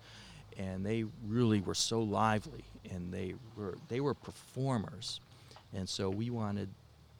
[0.57, 5.19] And they really were so lively, and they were they were performers,
[5.73, 6.69] and so we wanted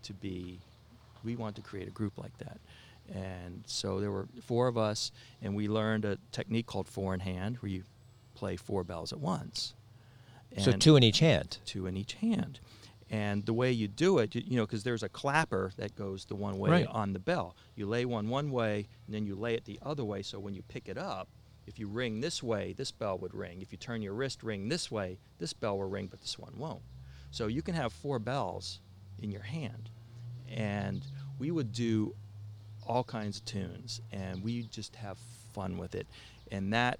[0.04, 0.60] to be,
[1.23, 2.60] we wanted to create a group like that.
[3.13, 7.19] And so there were four of us, and we learned a technique called four in
[7.19, 7.83] hand, where you
[8.33, 9.73] play four bells at once.
[10.57, 11.57] So two in each hand.
[11.65, 12.59] two in each hand.
[13.09, 16.25] And the way you do it, you, you know, because there's a clapper that goes
[16.25, 16.87] the one way Right.
[16.87, 17.55] on the bell.
[17.75, 20.21] You lay one one way, and then you lay it the other way.
[20.23, 21.27] So when you pick it up,
[21.67, 23.61] if you ring this way, this bell would ring.
[23.61, 26.53] If you turn your wrist ring this way, this bell will ring, but this one
[26.57, 26.81] won't.
[27.31, 28.79] So you can have four bells
[29.21, 29.89] in your hand.
[30.49, 31.05] And
[31.37, 32.15] we would do
[32.85, 35.17] all kinds of tunes, and we just have
[35.53, 36.07] fun with it.
[36.51, 36.99] And that,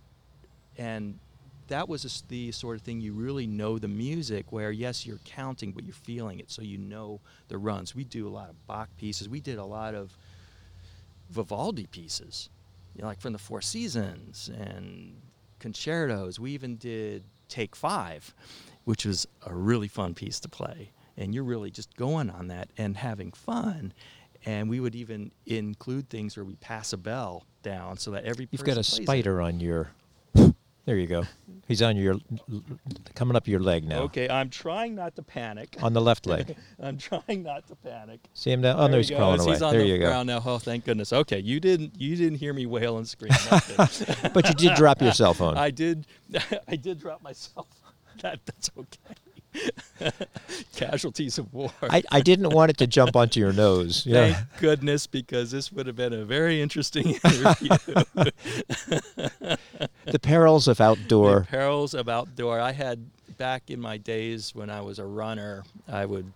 [0.77, 1.19] and
[1.67, 5.71] that was the sort of thing you really know the music where yes you're counting
[5.71, 7.95] but you're feeling it so you know the runs.
[7.95, 9.27] We do a lot of bach pieces.
[9.27, 10.17] We did a lot of
[11.29, 12.49] vivaldi pieces
[12.95, 15.19] you know, like from the four seasons and
[15.59, 16.39] concertos.
[16.39, 18.33] We even did take five
[18.83, 22.69] which was a really fun piece to play and you're really just going on that
[22.77, 23.93] and having fun
[24.45, 28.47] and we would even include things where we pass a bell down so that every
[28.51, 29.21] You've got a person plays it.
[29.23, 29.91] spider on your.
[30.86, 31.23] There you go.
[31.67, 32.19] He's on your,
[33.15, 34.01] coming up your leg now.
[34.03, 35.75] Okay, I'm trying not to panic.
[35.81, 36.55] On the left leg.
[36.79, 38.19] I'm trying not to panic.
[38.36, 38.75] See him now?
[38.77, 39.45] Oh, There no, he he's crawling goes.
[39.47, 39.53] away.
[39.55, 40.05] He's on there the you go.
[40.05, 40.43] ground now.
[40.45, 41.12] Oh, thank goodness.
[41.12, 43.31] Okay, you didn't you didn't hear me wail and scream.
[44.31, 45.58] But you did drop your cell phone.
[45.58, 46.05] I did.
[46.67, 47.65] I did drop myself.
[48.21, 49.15] That that's okay.
[50.75, 51.71] Casualties of war.
[51.81, 54.05] I, I didn't want it to jump onto your nose.
[54.15, 54.33] Yeah.
[54.33, 57.69] Thank goodness, because this would have been a very interesting interview.
[60.05, 61.41] The perils of outdoor.
[61.41, 62.59] The perils of outdoor.
[62.59, 66.31] I had back in my days when I was a runner, I would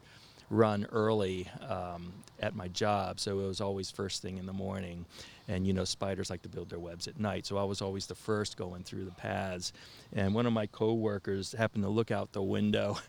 [0.49, 5.06] run early um, at my job, so it was always first thing in the morning.
[5.47, 8.06] And you know, spiders like to build their webs at night, so I was always
[8.06, 9.73] the first going through the paths.
[10.13, 12.97] And one of my coworkers happened to look out the window.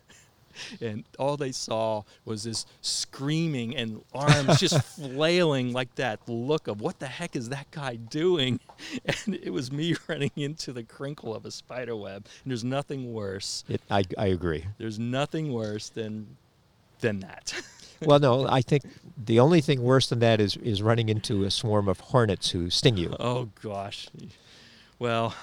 [0.81, 6.81] And all they saw was this screaming and arms just flailing like that look of
[6.81, 8.59] what the heck is that guy doing?
[9.05, 12.27] And it was me running into the crinkle of a spider web.
[12.43, 13.63] And there's nothing worse.
[13.69, 14.65] It, I, I agree.
[14.79, 16.37] There's nothing worse than
[17.01, 17.55] than that.
[18.03, 18.85] Well, no, I think
[19.17, 22.71] the only thing worse than that is, is running into a swarm of hornets who
[22.71, 23.15] sting you.
[23.21, 24.09] oh gosh.
[24.99, 25.35] Well,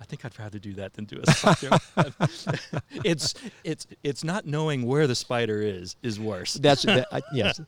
[0.00, 1.78] I think I'd rather do that than do a spider
[3.04, 6.54] it's it's it's not knowing where the spider is is worse.
[6.54, 7.60] That's that, I yes.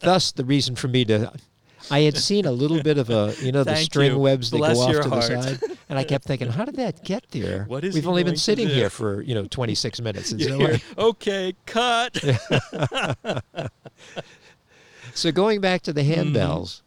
[0.00, 1.32] Thus, the reason for me to.
[1.90, 4.18] I had seen a little bit of a, you know, the Thank string you.
[4.18, 5.22] webs that Bless go off your to heart.
[5.28, 7.64] the side, and I kept thinking, how did that get there?
[7.68, 8.74] What is We've he only been to sitting do?
[8.74, 10.32] here for you know 26 minutes.
[10.32, 12.16] And so, okay, cut.
[15.14, 16.36] so going back to the Mm-hmm.
[16.36, 16.82] handbells,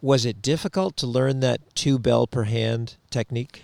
[0.00, 3.62] was it difficult to learn that two bell per hand technique?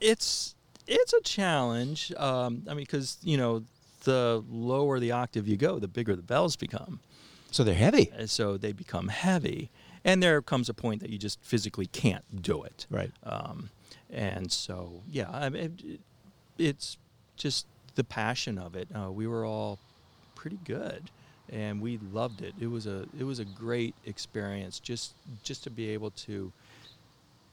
[0.00, 0.54] it's
[0.86, 2.12] it's a challenge.
[2.16, 3.64] Um, I mean, because you know,
[4.04, 7.00] the lower the octave you go, the bigger the bells become,
[7.50, 8.10] So they're heavy.
[8.16, 9.70] and so they become heavy.
[10.04, 12.86] and there comes a point that you just physically can't do it.
[12.90, 13.12] Right.
[13.24, 13.70] Um,
[14.08, 16.00] and so, yeah, I mean, it,
[16.58, 16.96] it's
[17.36, 18.88] just the passion of it.
[18.94, 19.78] Uh, we were all
[20.34, 21.10] pretty good,
[21.50, 22.54] and we loved it.
[22.60, 26.52] It was a it was a great experience just just to be able to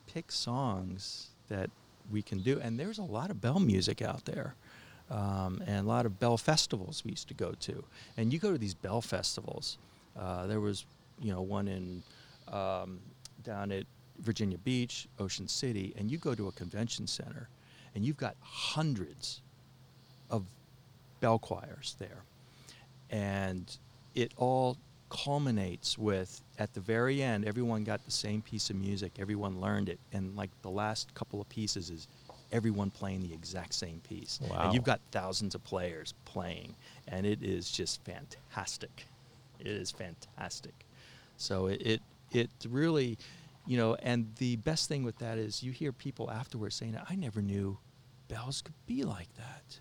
[0.08, 1.70] pick songs that
[2.12, 2.60] we can do.
[2.62, 4.56] And there's a lot of bell music out there.
[5.10, 7.84] Um, and a lot of bell festivals we used to go to.
[8.18, 9.78] And you go to these bell festivals.
[10.18, 10.86] Uh, there was,
[11.20, 12.04] you know, one in
[12.52, 13.00] um,
[13.44, 13.86] down at
[14.20, 17.50] Virginia Beach, Ocean City, and you go to a convention center,
[17.96, 19.42] and you've got hundreds
[20.30, 20.44] of
[21.20, 22.24] bell choirs there,
[23.10, 23.78] and
[24.16, 24.78] it all
[25.10, 29.88] culminates with at the very end everyone got the same piece of music everyone learned
[29.88, 32.10] it and like the last couple of pieces is
[32.52, 34.40] everyone playing the exact same piece.
[34.50, 34.64] Wow.
[34.64, 36.76] and you've got thousands of players playing
[37.08, 39.06] and it is just fantastic
[39.60, 40.86] it is fantastic
[41.38, 43.18] so it it, it really
[43.66, 47.16] you know and the best thing with that is you hear people afterwards saying i
[47.16, 47.78] never knew
[48.28, 49.80] bells could be like that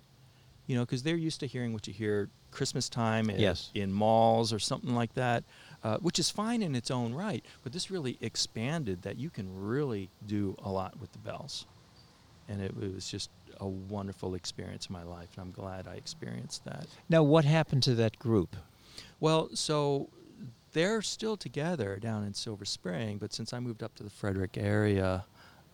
[0.66, 3.70] you know, because they're used to hearing what you hear Christmas time in, Yes.
[3.74, 5.44] in malls or something like that,
[5.84, 7.44] uh, which is fine in its own right.
[7.62, 11.66] But this really expanded that you can really do a lot with the bells,
[12.48, 16.64] and it, was just a wonderful experience in my life, and I'm glad I experienced
[16.64, 16.86] that.
[17.08, 18.56] Now, what happened to that group?
[19.20, 20.08] Well, so
[20.72, 24.56] they're still together down in Silver Spring, but since I moved up to the Frederick
[24.58, 25.24] area,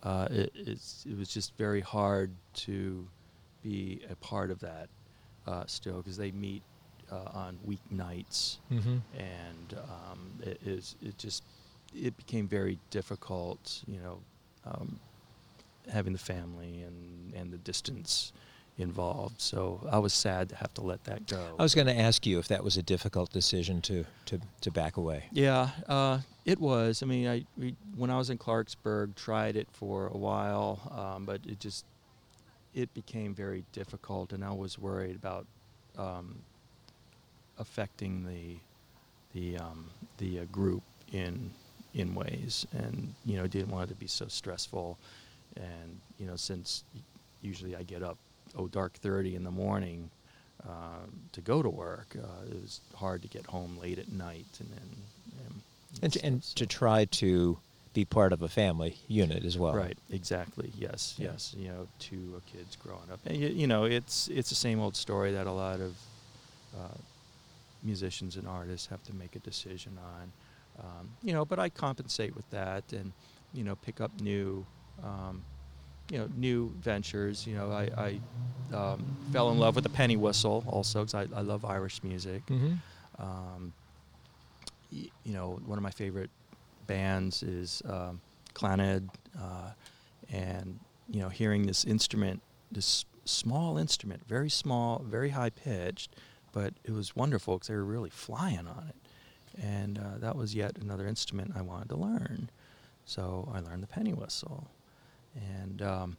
[0.02, 3.06] uh, it, it's, it was just very hard to
[3.62, 4.88] be a part of that
[5.46, 6.62] uh, still because they meet
[7.10, 8.96] uh, on weeknights, Mm-hmm.
[9.18, 11.44] and um, it is it just
[11.94, 14.18] it became very difficult, you know,
[14.64, 14.98] um,
[15.92, 18.32] having the family and and the distance
[18.78, 19.40] involved.
[19.40, 21.56] So I was sad to have to let that go.
[21.58, 24.70] I was going to ask you if that was a difficult decision to, to, to
[24.70, 25.24] back away.
[25.32, 27.02] Yeah, uh, it was.
[27.02, 31.24] I mean, I we, when I was in Clarksburg, tried it for a while, um,
[31.24, 31.84] but it just
[32.74, 35.46] it became very difficult, and I was worried about
[35.98, 36.38] um,
[37.58, 38.56] affecting the
[39.34, 40.82] the um, the uh, group
[41.12, 41.50] in
[41.94, 44.98] in ways, and you know, didn't want it to be so stressful,
[45.56, 46.84] and you know, since
[47.42, 48.16] usually I get up
[48.56, 50.10] oh dark thirty in the morning.
[50.64, 54.46] Uh, to go to work, uh, it was hard to get home late at night,
[54.60, 54.88] and then
[55.46, 55.62] and,
[56.04, 57.58] And to, and stuff, to so- try to
[57.94, 59.74] be part of a family unit as well.
[59.74, 60.72] Right, exactly.
[60.78, 61.32] Yes, Yeah.
[61.32, 61.54] yes.
[61.58, 64.94] You know, two kids growing up, and you, you know, it's it's the same old
[64.96, 65.96] story that a lot of
[66.78, 66.96] uh,
[67.82, 70.32] musicians and artists have to make a decision on.
[70.78, 73.12] Um, you know, but I compensate with that, and
[73.52, 74.64] you know, pick up new,
[75.02, 75.42] um,
[76.10, 77.46] you know, new ventures.
[77.46, 77.88] You know, I,
[78.72, 82.02] I um, fell in love with the penny whistle also because I, I love Irish
[82.02, 82.44] music.
[82.46, 82.74] Mm-hmm.
[83.22, 83.72] Um,
[84.92, 86.30] y- you know, one of my favorite
[86.86, 88.20] bands is um,
[88.54, 89.08] Clannad,
[89.40, 89.70] uh,
[90.32, 90.78] and
[91.10, 96.14] you know, hearing this instrument, this small instrument, very small, very high pitched,
[96.52, 100.54] but it was wonderful because they were really flying on it, and uh, that was
[100.54, 102.50] yet another instrument I wanted to learn.
[103.04, 104.68] So I learned the penny whistle,
[105.34, 106.16] and um,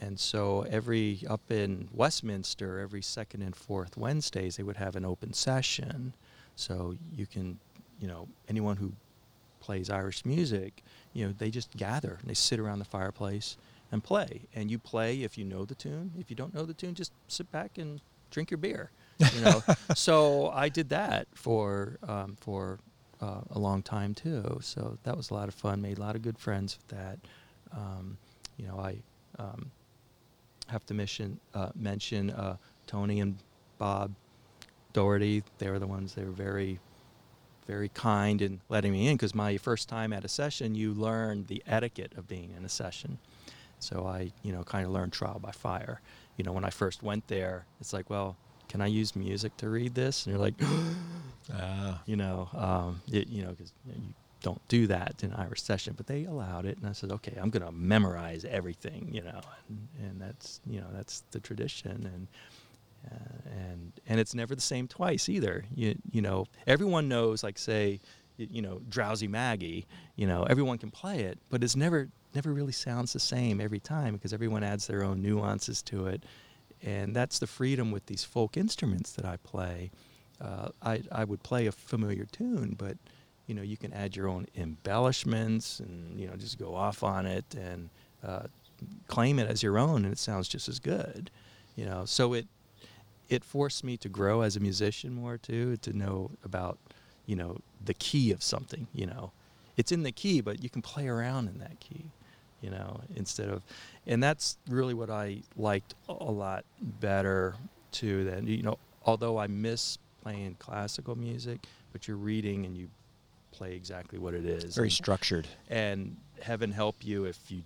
[0.00, 5.04] and so every up in Westminster, every second and fourth Wednesdays, they would have an
[5.04, 6.12] open session.
[6.56, 7.58] So you can,
[8.00, 8.92] you know, anyone who
[9.60, 10.82] plays Irish music,
[11.12, 13.56] you know, they just gather and they sit around the fireplace
[13.92, 14.42] and play.
[14.54, 16.10] And you play if you know the tune.
[16.18, 18.90] If you don't know the tune, just sit back and drink your beer.
[19.18, 19.62] You know.
[19.94, 22.80] so I did that for um, for
[23.20, 24.58] uh, a long time too.
[24.62, 25.80] So that was a lot of fun.
[25.80, 27.20] Made a lot of good friends with that.
[27.76, 28.18] Um,
[28.56, 28.96] you know, I
[29.38, 29.70] um,
[30.68, 32.56] have to mention uh, mention uh,
[32.86, 33.36] Tony and
[33.78, 34.12] Bob
[34.92, 35.42] Doherty.
[35.58, 36.14] They were the ones.
[36.14, 36.78] They were very,
[37.66, 41.46] very kind in letting me in because my first time at a session, you learn
[41.48, 43.18] the etiquette of being in a session.
[43.78, 46.00] So I, you know, kind of learned trial by fire.
[46.36, 48.36] You know, when I first went there, it's like, well,
[48.68, 50.24] can I use music to read this?
[50.24, 50.54] And you're like,
[51.52, 52.00] Ah.
[52.06, 56.06] you know, um, it, you know, because you, don't do that in Irish session, but
[56.06, 59.88] they allowed it, and I said, okay, I'm going to memorize everything, you know, and,
[60.00, 62.28] and that's you know that's the tradition, and
[63.10, 65.64] uh, and and it's never the same twice either.
[65.74, 68.00] You you know, everyone knows, like say,
[68.36, 72.72] you know, drowsy Maggie, you know, everyone can play it, but it's never never really
[72.72, 76.24] sounds the same every time because everyone adds their own nuances to it,
[76.82, 79.90] and that's the freedom with these folk instruments that I play.
[80.40, 82.96] Uh, I I would play a familiar tune, but
[83.46, 87.26] you know you can add your own embellishments and you know just go off on
[87.26, 87.90] it and
[88.24, 88.44] uh,
[89.08, 91.30] claim it as your own, and it sounds just as good.
[91.76, 92.46] You know, so it
[93.28, 96.78] it forced me to grow as a musician more too, to know about
[97.26, 98.86] you know the key of something.
[98.92, 99.32] You know,
[99.76, 102.04] it's in the key, but you can play around in that key,
[102.60, 103.62] you know, instead of,
[104.06, 107.54] and that's really what I liked a lot better
[107.90, 108.24] too.
[108.24, 111.60] Than you know, although I miss playing classical music,
[111.92, 112.88] but you're reading and you
[113.52, 114.74] play exactly what it is.
[114.74, 115.46] Very and, structured.
[115.68, 117.62] And heaven help you if you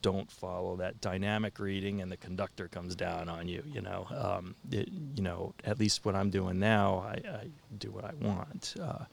[0.00, 3.62] don't follow that dynamic reading and the conductor comes down on you.
[3.66, 5.54] You know, um, it, you know.
[5.64, 9.04] At least what I'm doing now, I, I do what I want, uh,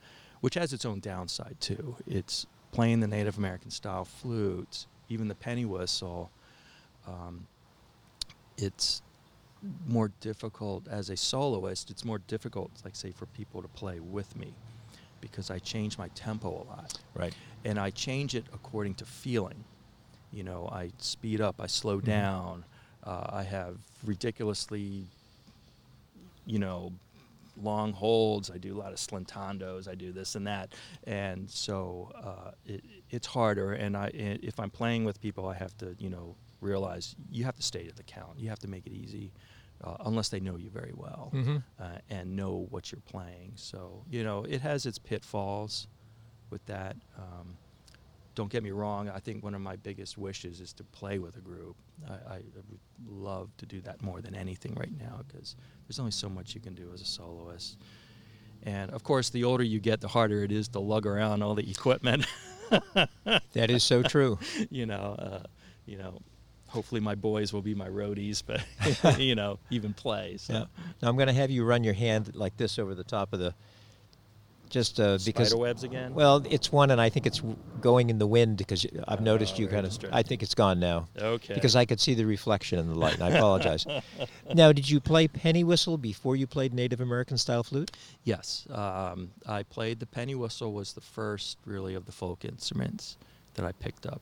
[0.41, 1.95] which has its own downside too.
[2.07, 6.29] It's playing the Native American style flutes, even the penny whistle.
[7.07, 7.47] Um,
[8.57, 9.01] it's
[9.87, 11.89] more difficult as a soloist.
[11.89, 14.53] It's more difficult, like say, for people to play with me
[15.31, 16.99] because I change my tempo a lot.
[17.15, 17.35] Right.
[17.63, 19.65] And I change it according to feeling.
[20.31, 22.05] You know, I speed up, I slow Mhm.
[22.05, 22.65] down,
[23.03, 25.07] uh, I have ridiculously,
[26.45, 26.93] you know,
[27.57, 28.51] long holds.
[28.51, 29.87] I do a lot of slintandos.
[29.87, 30.73] I do this and that,
[31.05, 33.73] and so uh, it, it's harder.
[33.73, 37.55] And I, if I'm playing with people, I have to, you know, realize you have
[37.55, 38.39] to stay to the count.
[38.39, 39.31] You have to make it easy,
[39.83, 41.57] uh, unless they know you very well Mm-hmm.
[41.79, 43.53] uh, and know what you're playing.
[43.55, 45.87] So you know, it has its pitfalls
[46.49, 46.95] with that.
[47.17, 47.57] Um,
[48.35, 49.07] don't get me wrong.
[49.09, 51.77] I think one of my biggest wishes is to play with a group.
[52.07, 55.55] I, I would love to do that more than anything right now because
[55.87, 57.77] there's only so much you can do as a soloist.
[58.63, 61.55] And of course, the older you get, the harder it is to lug around all
[61.55, 62.25] the equipment.
[63.53, 64.37] That is so true.
[64.69, 65.43] you know, uh,
[65.85, 66.19] you know.
[66.75, 70.35] Hopefully, my boys will be my roadies, but you know, even play.
[70.35, 70.53] So.
[70.53, 70.65] Yeah.
[71.01, 73.39] Now I'm going to have you run your hand like this over the top of
[73.39, 73.53] the,
[74.69, 75.51] just uh, because.
[75.51, 76.13] Spider webs again.
[76.13, 77.41] Well, it's one, and I think it's
[77.79, 79.97] going in the wind because I've noticed Oh, you kind of.
[80.11, 81.07] I think it's gone now.
[81.17, 81.53] okay.
[81.53, 83.85] Because I could see the reflection in the light, and I apologize.
[84.53, 87.91] now, did you play penny whistle before you played Native American style flute?
[88.25, 93.15] Yes, um, I played the penny whistle was the first really of the folk instruments
[93.53, 94.21] that I picked up.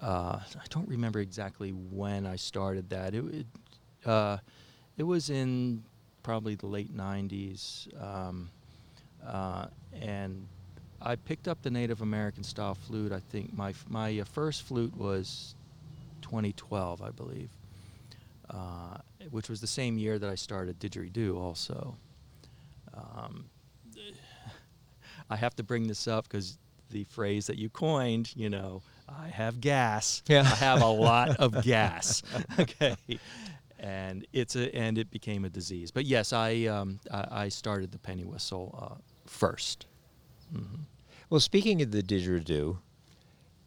[0.00, 3.14] Uh, I don't remember exactly when I started that.
[3.14, 3.46] It it,
[4.06, 4.38] uh,
[4.96, 5.82] it was in
[6.22, 8.50] probably the late '90s, um,
[9.26, 9.66] uh,
[10.00, 10.46] and
[11.02, 13.12] I picked up the Native American style flute.
[13.12, 15.56] I think my my uh, first flute was
[16.22, 17.50] 2012, I believe,
[18.50, 18.98] uh,
[19.30, 21.96] which was the same year that I started didgeridoo also.
[22.94, 23.46] Um,
[25.30, 26.56] I have to bring this up because
[26.90, 30.22] the phrase that you coined, you know, I have gas.
[30.28, 30.42] Yeah.
[30.42, 32.22] I have a lot of gas.
[32.58, 32.96] okay.
[33.78, 35.90] And it's a and it became a disease.
[35.90, 39.84] But yes, I um, I, I started the penny whistle uh, 1st
[40.52, 40.82] hmm
[41.30, 42.78] Well, speaking of the didgeridoo,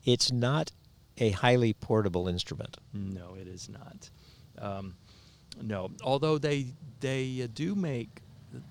[0.04, 0.72] it's not
[1.18, 2.78] a highly portable instrument.
[2.94, 4.10] No, it is not.
[4.60, 4.96] Um,
[5.62, 6.68] no, although they
[7.00, 8.22] they uh, do make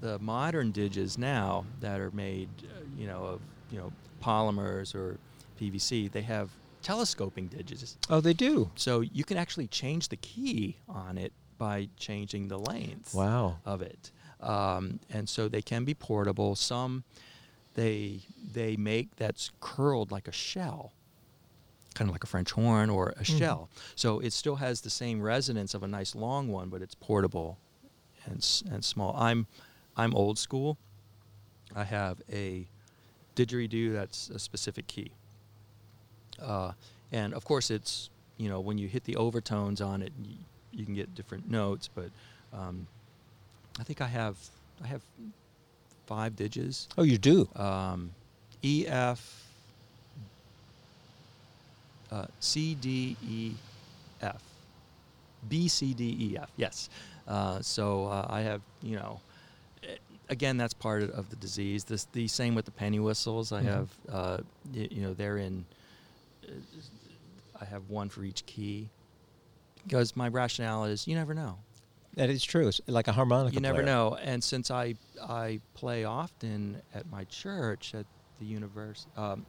[0.01, 3.41] the modern didges now that are made, uh, you know, of
[3.71, 5.19] you know polymers or
[5.61, 6.11] PVC.
[6.11, 6.51] They have
[6.83, 7.97] telescoping didges.
[8.09, 8.71] Oh, they do.
[8.77, 13.59] so you can actually change the key on it by changing the length Wow.
[13.67, 14.11] of it,
[14.41, 16.57] um, and so they can be portable.
[16.57, 17.05] Some
[17.75, 18.21] they
[18.53, 20.93] they make that's curled like a shell,
[21.95, 23.39] kind of like a French horn or a Mhm.
[23.39, 23.71] shell.
[23.95, 27.59] So it still has the same resonance of a nice long one, but it's portable
[28.25, 28.37] and
[28.71, 29.15] and small.
[29.17, 29.47] I'm
[29.97, 30.79] I'm old school.
[31.77, 32.69] I have a
[33.37, 35.11] didgeridoo that's a specific key,
[36.43, 36.73] uh,
[37.13, 40.37] and of course it's you know when you hit the overtones on it, you,
[40.73, 41.89] you can get different notes.
[41.95, 42.11] But
[42.53, 42.87] um,
[43.79, 44.37] I think I have
[44.83, 45.03] I have
[46.07, 46.89] five didges.
[46.99, 47.49] Oh, you do.
[47.57, 48.11] Um,
[48.63, 49.45] E F
[52.11, 53.53] uh, C D E
[54.21, 54.43] F
[55.49, 56.51] B C D E F.
[56.57, 56.91] Yes.
[57.29, 59.21] Uh, so uh, I have you know.
[60.31, 61.85] Again, that's part of- the disease.
[61.85, 63.51] This, the same with the penny whistles.
[63.53, 63.65] I Mhm.
[63.67, 64.39] have, uh,
[64.73, 65.65] y- you know, they're in.
[66.49, 66.53] uh,
[67.61, 68.89] I have one for each key,
[69.85, 71.59] because my rationale is you never know
[72.15, 72.69] That is true.
[72.69, 73.55] It's like a harmonica.
[73.55, 73.87] you never player.
[73.87, 78.07] know and since i i play often at my church at
[78.41, 79.45] the universe um,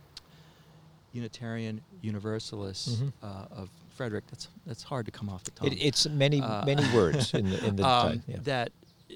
[1.14, 3.14] unitarian universalist Mhm.
[3.24, 6.66] uh, of frederick that's that's hard to come off the tongue It, it's many Uh,
[6.66, 8.38] many words in the in the um, time, yeah.
[8.44, 8.72] that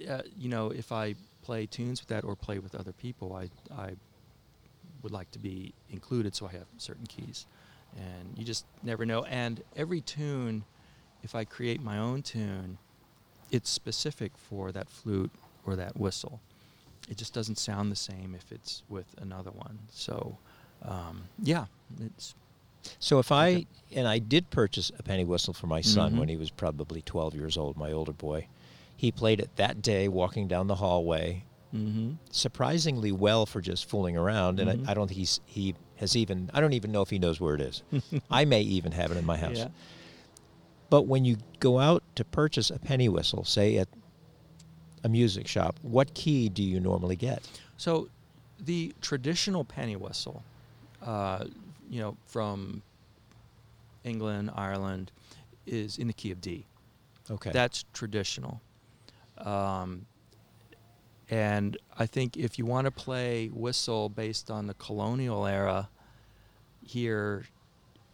[0.10, 3.46] uh, you know if i play tunes with that or play with other people i
[3.88, 3.90] i
[5.04, 7.46] would like to be included so i have certain keys
[7.96, 10.64] and you just never know and every tune
[11.24, 12.78] if i create my own tune
[13.52, 15.32] it's specific for that flute
[15.66, 16.40] or that whistle
[17.08, 20.38] it just doesn't sound the same if it's with another one so
[20.82, 21.66] um, yeah
[22.02, 22.34] it's
[23.00, 23.68] So if I Okay.
[24.00, 26.20] and I did purchase a penny whistle for my son Mhm.
[26.20, 28.48] when he was probably 12 years old, my older boy.
[28.98, 31.44] He played it that day walking down the hallway
[31.74, 32.14] Mm-hmm.
[32.32, 34.88] surprisingly well for just fooling around, and Mhm.
[34.88, 36.50] I, I don't think he's he has even.
[36.54, 37.84] I don't even know if he knows where it is.
[38.32, 39.58] I may even have it in my house.
[39.58, 39.68] Yeah.
[40.90, 43.90] But when you go out to purchase a penny whistle, say at
[45.04, 47.46] a music shop, what key do you normally get?
[47.76, 48.08] So,
[48.58, 50.44] the traditional penny whistle,
[51.02, 51.44] uh,
[51.90, 52.84] you know, from
[54.06, 55.12] England, Ireland,
[55.66, 56.66] is in the key of D.
[57.30, 57.52] Okay.
[57.52, 58.62] That's traditional.
[59.38, 60.06] Um,
[61.30, 65.90] and I think if you want to play whistle based on the colonial era
[66.84, 67.46] here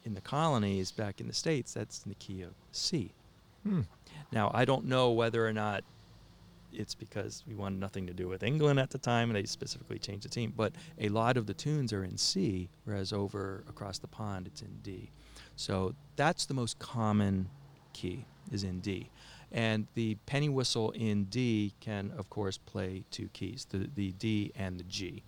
[0.03, 3.11] in the colonies back in the States, that's in the key of C.
[3.63, 3.81] Hmm.
[4.31, 5.83] Now, I don't know whether or not
[6.73, 9.99] it's because we wanted nothing to do with England at the time and they specifically
[9.99, 13.99] changed the team, but a lot of the tunes are in C, whereas over across
[13.99, 15.11] the pond it's in D.
[15.55, 17.49] So that's the most common
[17.93, 19.09] key is in D.
[19.51, 24.51] And the penny whistle in D can of course play two keys, the the D
[24.55, 25.23] and the G.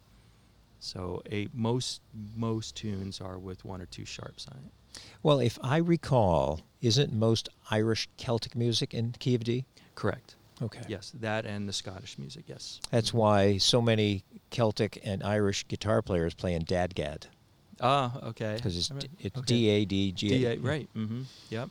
[0.80, 2.01] So a most
[2.36, 5.01] most tunes are with one or two sharps on it.
[5.24, 9.65] Well, if I recall, isn't most Irish Celtic music in key of D?
[9.95, 10.36] Correct.
[10.61, 10.82] Okay.
[10.88, 12.80] Yes, that and the Scottish music, yes.
[12.91, 17.26] That's why so many Celtic and Irish guitar players play in DADGAD
[17.82, 18.53] Ah, okay.
[18.55, 19.09] because it's right.
[19.19, 19.45] it's Okay.
[19.45, 20.45] D A D G.
[20.45, 20.88] A, right.
[20.95, 21.21] Mm-hmm.
[21.49, 21.69] Yep.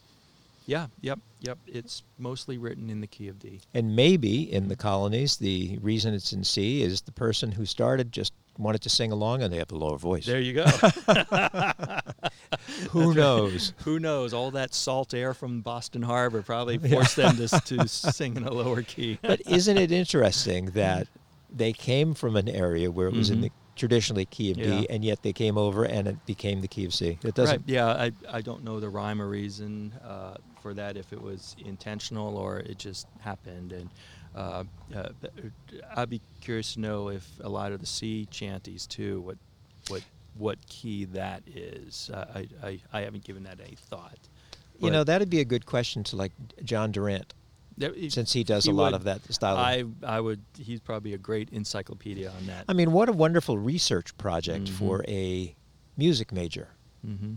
[0.73, 1.59] Yeah, yep, yep.
[1.67, 3.61] It's mostly written in the key of D.
[3.75, 8.11] And maybe in the colonies, the reason it's in C is the person who started
[8.11, 10.25] just wanted to sing along and they have a lower voice.
[10.25, 10.65] There you go.
[12.91, 13.75] Who knows?
[13.85, 14.33] Who knows?
[14.33, 16.89] All that salt air from Boston Harbor probably Yeah.
[16.95, 19.19] forced them to, to sing in a lower key.
[19.21, 21.07] but isn't it interesting that
[21.55, 23.43] they came from an area where it was in Mhm.
[23.43, 26.85] the traditionally key of D, and yet they came over and it became the key
[26.87, 27.19] of C?
[27.23, 27.61] It doesn't.
[27.61, 27.69] Right.
[27.69, 31.57] Yeah, I, I don't know the rhyme or reason uh, for that, if it was
[31.65, 33.73] intentional or it just happened.
[33.73, 33.91] And
[34.37, 35.09] uh, uh,
[35.97, 39.37] I'd be curious to know if a lot of the sea chanties too, what
[39.89, 40.03] what
[40.39, 42.11] what key that is.
[42.15, 44.19] I, I I haven't given that any thought.
[44.79, 46.33] You know, that'd be a good question to like
[46.65, 47.35] John Durant,
[48.09, 49.57] since he does he a lot would- of that style.
[49.57, 50.41] I I would.
[50.59, 52.65] He's probably a great encyclopedia on that.
[52.69, 54.71] I mean, what a wonderful research project Mhm.
[54.71, 55.55] for a
[55.97, 56.69] music major.
[57.07, 57.35] mm-hmm.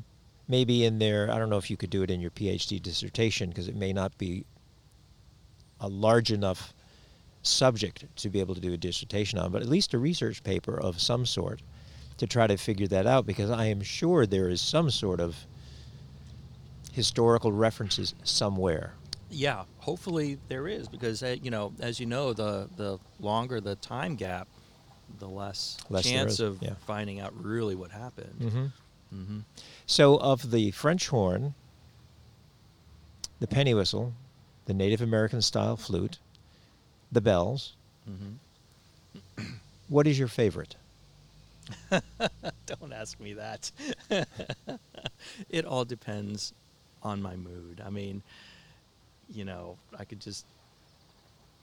[0.47, 3.49] Maybe in there, I don't know if you could do it in your PhD dissertation
[3.49, 4.45] because it may not be
[5.79, 6.73] a large enough
[7.41, 10.79] subject to be able to do a dissertation on, but at least a research paper
[10.79, 11.61] of some sort
[12.17, 15.35] to try to figure that out because I am sure there is some sort of
[16.93, 18.93] historical references somewhere.
[19.29, 23.75] Yeah, hopefully there is because uh, you know, as you know, the the longer the
[23.75, 24.47] time gap,
[25.19, 26.75] the less, Less chance of yeah.
[26.85, 28.39] finding out really what happened.
[28.39, 28.65] Mm-hmm.
[29.13, 29.39] Mm-hmm.
[29.85, 31.53] So, of the French horn,
[33.39, 34.13] the penny whistle,
[34.65, 36.17] the Native American style flute,
[37.11, 37.73] the bells,
[38.09, 39.43] Mm-hmm.
[39.89, 40.75] what is your favorite?
[42.67, 43.71] Don't ask me that.
[45.49, 46.53] it all depends
[47.01, 47.81] on my mood.
[47.83, 48.21] I mean,
[49.33, 50.45] you know, I could just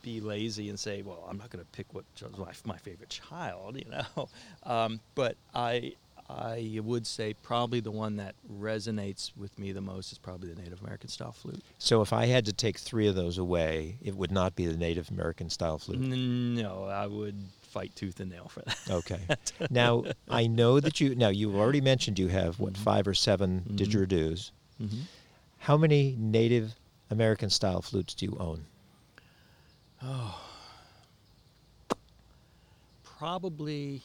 [0.02, 3.10] be lazy and say, well, I'm not going to pick what was my, my favorite
[3.10, 4.28] child, you know.
[4.64, 5.94] Um, but I,
[6.28, 10.60] I would say probably the one that resonates with me the most is probably the
[10.60, 11.62] Native American style flute.
[11.78, 14.76] So, if I had to take three of those away, it would not be the
[14.76, 16.00] Native American style flute.
[16.00, 18.78] No, I would fight tooth and nail for that.
[18.88, 19.20] Okay.
[19.70, 22.78] now, I know that you, now you already mentioned you have, what, Mhm.
[22.78, 23.76] five or 7 Mhm.
[23.76, 24.50] didgeridoos.
[24.78, 25.00] hmm
[25.58, 26.74] How many Native
[27.10, 28.64] American style flutes do you own?
[30.02, 30.40] Oh,
[33.04, 34.02] probably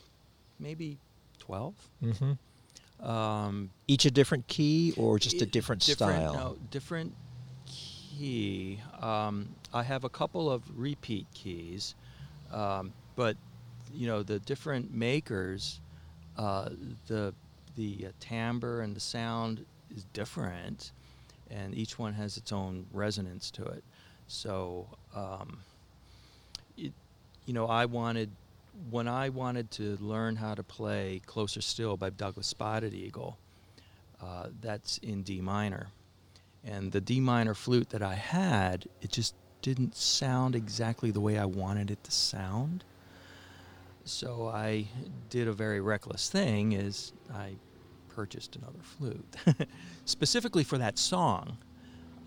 [0.60, 1.00] maybe
[1.48, 1.74] 12.
[2.04, 3.08] Mm-hmm.
[3.10, 6.34] Um, Each a different key or just a i- different, style?
[6.34, 7.14] No, different
[7.66, 8.80] key.
[9.00, 11.96] Um, I have a couple of repeat keys,
[12.52, 13.38] um, but
[13.94, 15.80] you know the different makers,
[16.38, 16.70] uh,
[17.08, 17.34] the
[17.76, 20.92] the uh, timbre and the sound is different,
[21.50, 23.84] and each one has its own resonance to it.
[24.28, 25.60] So, um,
[26.78, 26.92] it,
[27.46, 28.30] you know, I wanted
[28.90, 33.38] when I wanted to learn how to play "Closer Still" by Douglas Spotted Eagle.
[34.22, 35.88] Uh, that's in D minor,
[36.64, 41.38] and the D minor flute that I had, it just didn't sound exactly the way
[41.38, 42.84] I wanted it to sound.
[44.06, 44.88] So I
[45.30, 47.56] did a very reckless thing: is I
[48.10, 49.36] purchased another flute
[50.06, 51.58] specifically for that song,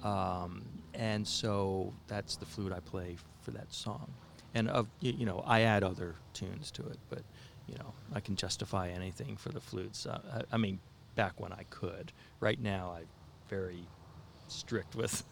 [0.05, 4.13] um, and so that's the flute I play for that song.
[4.55, 7.23] And of you know, I add other tunes to it, but
[7.69, 10.07] you know, I can justify anything for the flutes.
[10.07, 10.81] Uh, I, I mean,
[11.15, 12.13] back when I could.
[12.41, 13.07] Right now, I'm
[13.49, 13.85] very
[14.49, 15.23] strict with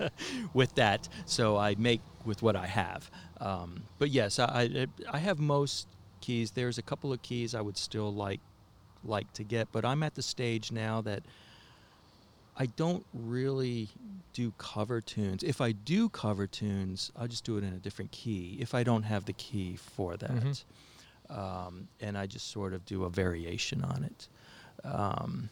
[0.54, 1.08] with that.
[1.26, 3.10] So I make with what I have.
[3.40, 5.88] Um, but yes, I, I I have most
[6.20, 6.52] keys.
[6.52, 8.40] There's a couple of keys I would still like
[9.04, 11.22] like to get, but I'm at the stage now that
[12.58, 13.88] I don't really
[14.32, 15.42] do cover tunes.
[15.42, 18.56] If I do cover tunes, I'll just do it in a different key.
[18.60, 20.64] If I don't have the key for that, Mhm.
[21.30, 24.28] um, and I just sort of do a variation on it.
[24.84, 25.50] Um,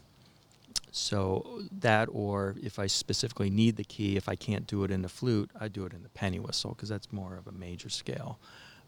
[0.93, 5.03] so that, or if I specifically need the key, if I can't do it in
[5.03, 7.89] the flute, I do it in the penny whistle because that's more of a major
[7.89, 8.39] scale.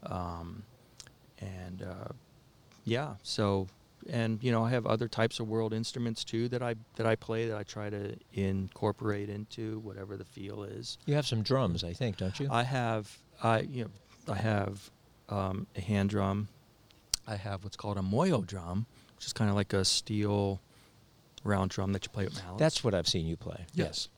[0.03, 0.63] Um,
[1.39, 2.09] and uh,
[2.83, 3.67] yeah, so
[4.09, 7.15] and you know I have other types of world instruments too that I that I
[7.15, 10.97] play that I try to incorporate into whatever the feel is.
[11.05, 12.47] You have some drums, I think, don't you?
[12.51, 14.89] I have I you know I have
[15.29, 16.47] um, a hand drum.
[17.27, 18.85] I have what's called a moyo drum,
[19.15, 20.59] which is kind of like a steel
[21.43, 22.59] round drum that you play with mallets.
[22.59, 23.65] That's what I've seen you play.
[23.73, 24.09] Yes.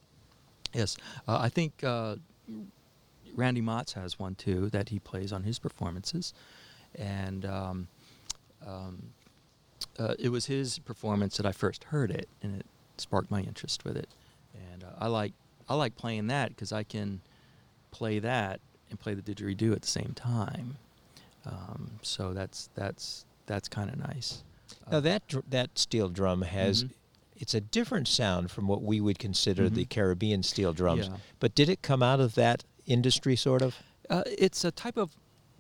[0.74, 0.96] Yes,
[1.28, 2.16] uh, I think uh,
[3.36, 6.34] Randy Motz has one too that he plays on his performances,
[6.96, 7.88] and um,
[8.66, 9.12] um,
[10.00, 12.66] uh, it was his performance that I first heard it, and it
[12.98, 14.10] sparked my interest with it.
[14.72, 15.34] And uh, I like
[15.70, 17.22] I like playing that because I can
[17.92, 20.78] play that and play the didgeridoo at the same time.
[21.46, 24.44] Um, so that's that's that's kind of nice.
[24.90, 26.92] Now Uh, that dr- that steel drum has Mhm.
[27.38, 29.90] it's a different sound from what we would consider the Mhm.
[29.90, 31.08] Caribbean steel drums.
[31.08, 31.18] Yeah.
[31.40, 33.76] But did it come out of that industry sort of?
[34.10, 35.16] Uh, it's a type of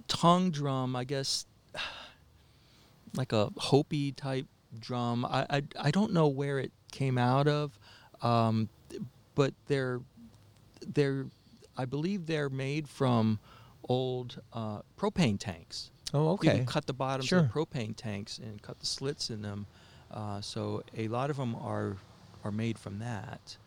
[0.07, 1.45] tongue drum, I guess,
[3.15, 4.47] like a Hopi type
[4.79, 5.25] drum.
[5.25, 7.77] I, I, I don't know where it came out of,
[8.21, 8.69] um,
[9.35, 10.01] but they're
[10.85, 11.25] they're
[11.77, 13.39] I believe they're made from
[13.87, 15.91] old uh, propane tanks.
[16.13, 16.57] Oh, You okay.
[16.57, 17.39] can cut the bottoms Sure.
[17.39, 19.65] of propane tanks and cut the slits in them.
[20.09, 21.95] Uh, so a lot of them are
[22.43, 23.57] are made from that.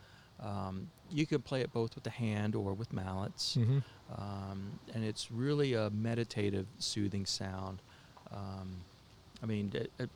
[0.40, 3.78] Um, you can play it both with the hand or with mallets, hmm
[4.14, 7.80] um, and it's really a meditative, soothing sound.
[8.32, 8.84] Um,
[9.44, 10.08] I mean, it, it,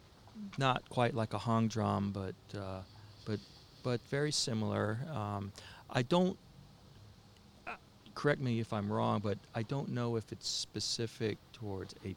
[0.57, 2.81] not quite like a hang drum, but uh,
[3.27, 3.39] but
[3.83, 4.99] but very similar.
[5.15, 5.53] Um,
[5.91, 6.39] I don't.
[7.67, 7.73] uh,
[8.15, 12.17] Correct me if I'm wrong, but I don't know if it's specific towards a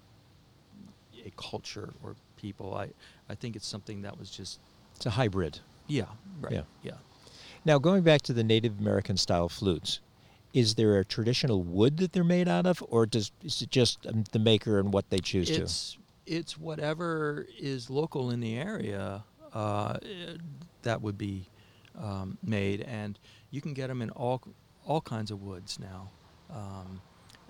[1.26, 2.74] a culture or people.
[2.76, 2.88] I
[3.30, 4.59] I think it's something that was just
[4.95, 5.59] It's a hybrid.
[5.88, 6.05] yeah
[6.39, 6.62] right Yeah.
[6.82, 6.97] yeah.
[7.66, 9.99] Now, going back to the Native American style flutes,
[10.53, 14.07] is there a traditional wood that they're made out of, or does is it just
[14.07, 15.68] um, the maker and what they choose to?
[16.26, 19.98] It's whatever is local in the area uh,
[20.84, 21.46] that would be
[22.02, 23.20] um, made, and
[23.52, 24.42] you can get them in all
[24.86, 26.10] all kinds of woods now.
[26.54, 27.02] Um,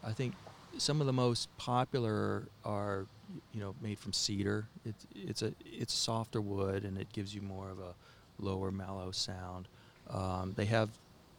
[0.03, 0.33] I think
[0.77, 3.05] some of the most popular are
[3.53, 4.67] you know made from cedar.
[4.85, 7.95] It's it's a it's softer wood, and it gives you more of a
[8.39, 9.67] lower mellow sound.
[10.09, 10.89] Um, they have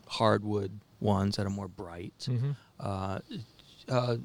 [0.06, 2.56] hardwood ones that are more bright Mhm.
[2.78, 3.18] uh,
[3.88, 4.16] uh,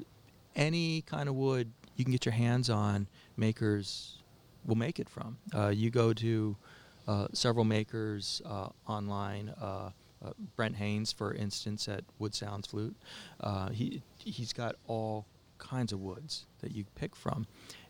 [0.54, 4.22] any kind of wood you can get your hands on, makers
[4.64, 5.36] will make it from.
[5.54, 6.56] Uh, you go to
[7.08, 9.52] uh, several makers uh, online.
[9.60, 9.90] Uh,
[10.24, 12.96] uh, Brent Haines, for instance, at Wood Sounds Flute,
[13.72, 15.26] he he's got all
[15.58, 17.46] kinds of woods that you pick from,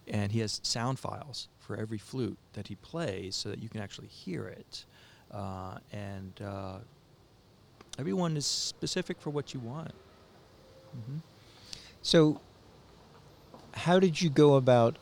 [0.07, 3.81] and he has sound files for every flute that he plays, so that you can
[3.81, 4.85] actually hear it.
[5.93, 6.41] And
[7.99, 9.93] everyone is specific for what you want.
[10.93, 11.19] hmm
[12.03, 12.41] So,
[13.79, 14.97] how did you go about?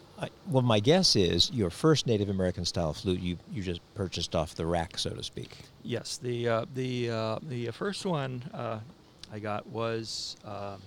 [0.48, 4.54] Well, my guess is your first Native American style flute you you just purchased off
[4.54, 5.56] the rack, so to speak.
[5.82, 8.80] Yes, the uh, the uh, the first one uh,
[9.32, 10.80] I got was um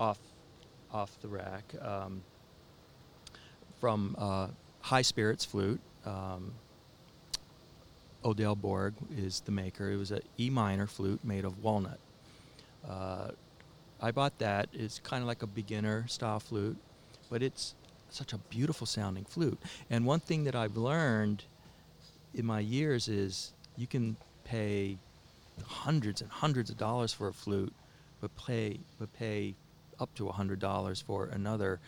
[0.00, 0.18] off
[0.92, 2.22] off the rack um,
[3.80, 4.48] from uh,
[4.80, 5.80] High Spirits Flute.
[6.06, 6.52] Um,
[8.24, 9.90] Odell Borg is the maker.
[9.90, 12.00] It was an E minor flute made of walnut.
[12.88, 13.28] Uh,
[14.00, 14.68] I bought that.
[14.72, 16.76] It's kind of like a beginner style flute,
[17.30, 17.74] but it's
[18.10, 19.58] such a beautiful sounding flute.
[19.90, 21.44] And one thing that I've learned
[22.34, 24.98] in my years is you can pay
[25.64, 27.72] hundreds and hundreds of dollars for a flute,
[28.20, 29.54] but pay but pay
[30.00, 31.80] up to hundred dollars for another,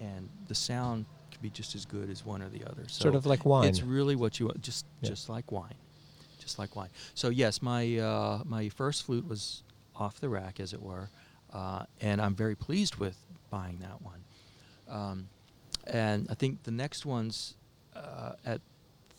[0.00, 2.84] and the sound could be just as good as one or the other.
[2.88, 3.68] So Sort of like wine.
[3.68, 5.10] It's really what you just Yeah.
[5.10, 5.74] just like wine,
[6.40, 6.88] just like wine.
[7.14, 9.62] So yes, my uh, my first flute was
[9.94, 11.10] off the rack, as it were,
[11.52, 13.16] uh, and I'm very pleased with
[13.50, 14.24] buying that one.
[14.88, 15.28] Um,
[15.86, 17.54] and I think the next ones
[17.94, 18.60] uh, at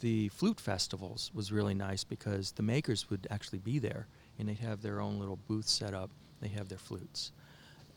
[0.02, 4.08] the flute festivals was really nice because the makers would actually be there
[4.38, 6.10] and they'd have their own little booth set up.
[6.42, 7.32] They have their flutes.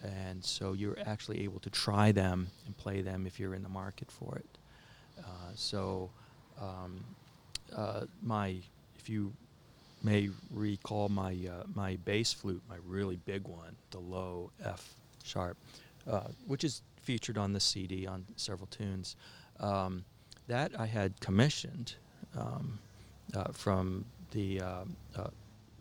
[0.03, 3.68] And so you're actually able to try them and play them if you're in the
[3.68, 4.59] market for it.
[5.18, 6.11] Uh, so
[6.61, 7.05] um,
[7.77, 8.57] uh, my
[8.99, 9.33] if you
[10.03, 15.57] may recall my uh, my bass flute, my really big one, the low F sharp,
[16.11, 19.16] uh, which is featured on the CD on several tunes.
[19.61, 20.05] Um,
[20.48, 21.94] that I had commissioned
[22.36, 22.78] um,
[23.34, 25.28] uh, from the um, uh,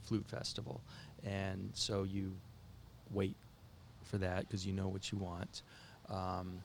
[0.03, 0.81] flute festival,
[1.25, 2.33] and so you
[3.11, 3.35] wait
[4.03, 5.63] for that because you know what you want.
[6.09, 6.61] Um,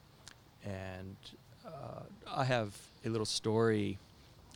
[0.65, 1.17] and
[1.65, 3.99] uh, I have a little story.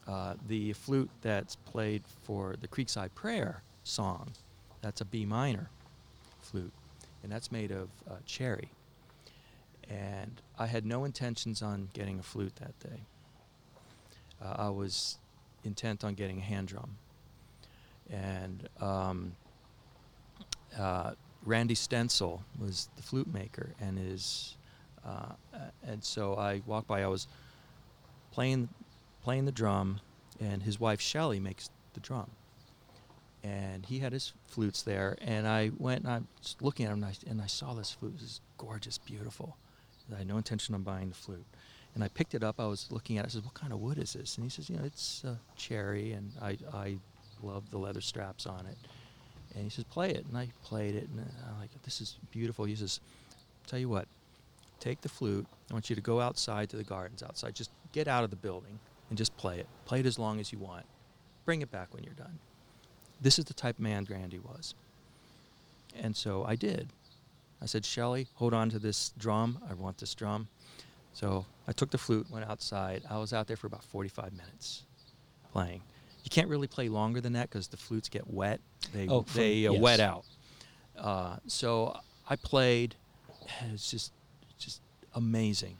[0.09, 4.31] Uh, the flute that's played for the Creekside Prayer song,
[4.81, 5.71] that's a B minor
[6.41, 6.73] flute,
[7.23, 8.71] and that's made of uh, cherry.
[9.91, 13.01] And I had no intentions on getting a flute that day.
[14.41, 15.19] Uh, I was
[15.65, 16.97] intent on getting a hand drum.
[18.09, 19.33] And um,
[20.79, 21.13] uh,
[21.45, 24.57] Randy Stencil was the flute maker, and is
[25.05, 25.33] uh,
[25.87, 27.03] and so I walked by.
[27.03, 27.27] I was
[28.33, 28.69] playing
[29.23, 30.01] playing the drum,
[30.41, 32.31] and his wife Shelly makes the drum.
[33.43, 37.03] And he had his flutes there, and I went and I was looking at him,
[37.03, 38.15] and I, and I saw this flute.
[38.15, 39.57] This is gorgeous, beautiful.
[40.15, 41.45] I had no intention of buying the flute.
[41.95, 42.61] And I picked it up.
[42.61, 43.29] I was looking at it.
[43.29, 45.37] I said, "What kind of wood is this?" And he says, "You know, it's uh,
[45.57, 46.99] cherry, and I I
[47.43, 48.79] love the leather straps on it."
[49.55, 52.65] And he says, "Play it." And I played it, and I'm like, "This is beautiful."
[52.65, 53.01] He says,
[53.67, 54.07] "Tell you what,
[54.79, 55.47] take the flute.
[55.69, 57.57] I want you to go outside to the gardens outside.
[57.57, 59.67] Just get out of the building and just play it.
[59.85, 60.87] Play it as long as you want.
[61.45, 62.39] Bring it back when you're done."
[63.21, 64.75] This is the type of man Randy was.
[65.95, 66.89] And so I did.
[67.63, 69.59] I said, Shelly, hold on to this drum.
[69.69, 70.49] I want this drum.
[71.13, 73.03] So I took the flute, went outside.
[73.11, 74.85] I was out there for about 45 minutes
[75.53, 75.83] playing.
[76.25, 78.61] You can't really play longer than that because the flutes get wet.
[78.93, 79.81] They Oh, from- they uh, yes.
[79.81, 80.25] wet out.
[80.97, 81.99] Uh, so
[82.29, 82.95] I played.
[83.61, 84.13] and It's just
[84.59, 84.81] just
[85.15, 85.77] amazing.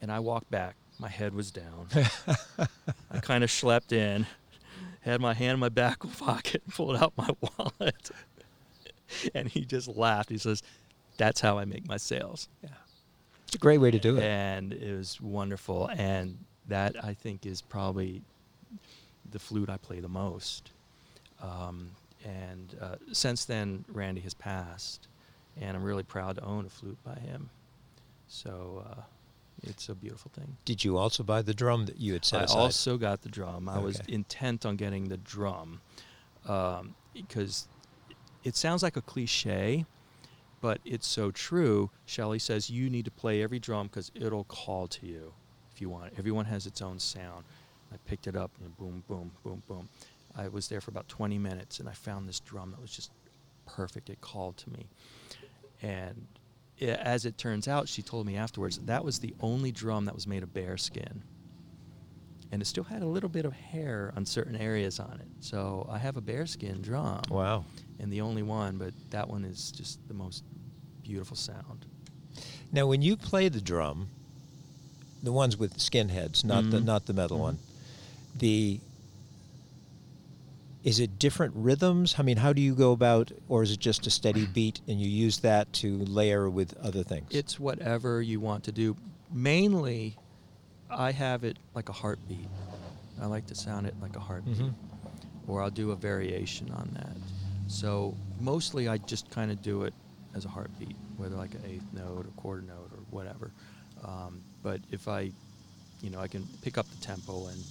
[0.00, 0.74] And I walked back.
[0.98, 1.88] My head was down.
[3.10, 4.26] I kind of schlepped in,
[5.00, 8.10] had my hand in my back pocket, pulled out my wallet,
[9.34, 10.28] and he just laughed.
[10.28, 10.62] He says,
[11.16, 12.70] "That's how I make my sales." Yeah.
[13.46, 14.22] It's a great way to do it.
[14.22, 15.90] and it was wonderful.
[15.96, 16.38] And
[16.68, 18.22] that I think is probably
[19.30, 20.70] the flute I play the most.
[21.42, 21.90] Um,
[22.24, 25.08] and uh, since then, Randy has passed,
[25.60, 27.50] and I'm really proud to own a flute by him.
[28.28, 29.02] So uh,
[29.64, 30.56] it's a beautiful thing.
[30.64, 32.58] Did you also buy the drum that you had set I aside?
[32.58, 33.68] also got the drum.
[33.68, 35.80] I was intent on getting the drum
[36.48, 37.68] um, because
[38.44, 39.84] it sounds like a cliche,
[40.62, 41.90] but it's so true.
[42.06, 45.34] Shelley says you need to play every drum because it'll call to you
[45.74, 46.06] if you want.
[46.06, 46.14] it.
[46.16, 47.44] Everyone has its own sound.
[47.92, 49.88] I picked it up and boom, boom, boom, boom.
[50.36, 53.10] I was there for about 20 minutes and I found this drum that was just
[53.66, 54.08] perfect.
[54.08, 54.86] It called to me.
[55.82, 56.26] And
[56.80, 60.14] i as it turns out, she told me afterwards that was the only drum that
[60.14, 61.22] was made of bear skin
[62.52, 65.28] and it still had a little bit of hair on certain areas on it.
[65.40, 67.22] So I have a bearskin drum.
[67.30, 67.64] Wow.
[67.98, 70.44] And the only one, but that one is just the most
[71.02, 71.86] beautiful sound.
[72.70, 74.08] Now, when you play the drum,
[75.22, 76.84] the ones with skin heads, not the Mhm.
[76.84, 77.40] not the metal Mhm.
[77.42, 77.58] one,
[78.38, 78.80] the
[80.84, 82.16] is it different rhythms?
[82.18, 85.00] I mean, how do you go about, or is it just a steady beat and
[85.00, 87.28] you use that to layer with other things?
[87.30, 88.96] It's whatever you want to do.
[89.30, 90.16] Mainly,
[90.96, 92.48] I have it like a heartbeat.
[93.20, 94.56] I like to sound it like a heartbeat.
[94.56, 94.74] Mhm.
[95.46, 97.16] Or I'll do a variation on that.
[97.68, 99.94] So mostly I just kind of do it
[100.34, 103.50] as a heartbeat, whether like an eighth note or quarter note or whatever.
[104.04, 105.30] Um, but if I,
[106.02, 107.64] you know, I can pick up the tempo and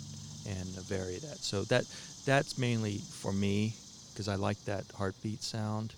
[0.47, 1.43] and vary that.
[1.43, 1.85] So that
[2.25, 3.73] that's mainly for me
[4.11, 5.93] because I like that heartbeat sound.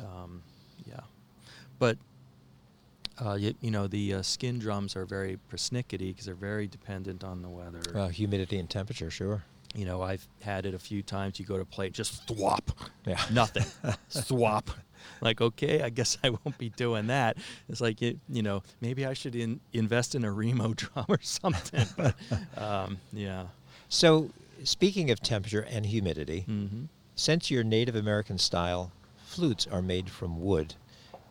[0.00, 0.42] Um,
[0.84, 1.00] yeah,
[1.78, 1.96] but
[3.24, 7.24] uh, you, you know the uh, skin drums are very persnickety because they're very dependent
[7.24, 7.80] on the weather.
[7.94, 9.44] Well, humidity and temperature, sure.
[9.74, 11.38] You know, I've had it a few times.
[11.38, 12.68] You go to play, just thwop,
[13.06, 13.20] Yeah.
[13.32, 13.64] nothing,
[14.10, 14.68] thwop.
[15.20, 17.36] Like, okay, I guess I won't be doing that.
[17.68, 21.18] It's like, it, you know, maybe I should in, invest in a Remo drum or
[21.22, 21.86] something.
[21.96, 22.14] But
[22.56, 23.46] um, yeah,
[23.88, 24.30] So,
[24.64, 26.84] speaking of temperature and humidity, hmm
[27.18, 28.92] since your Native American style
[29.24, 30.74] flutes are made from wood,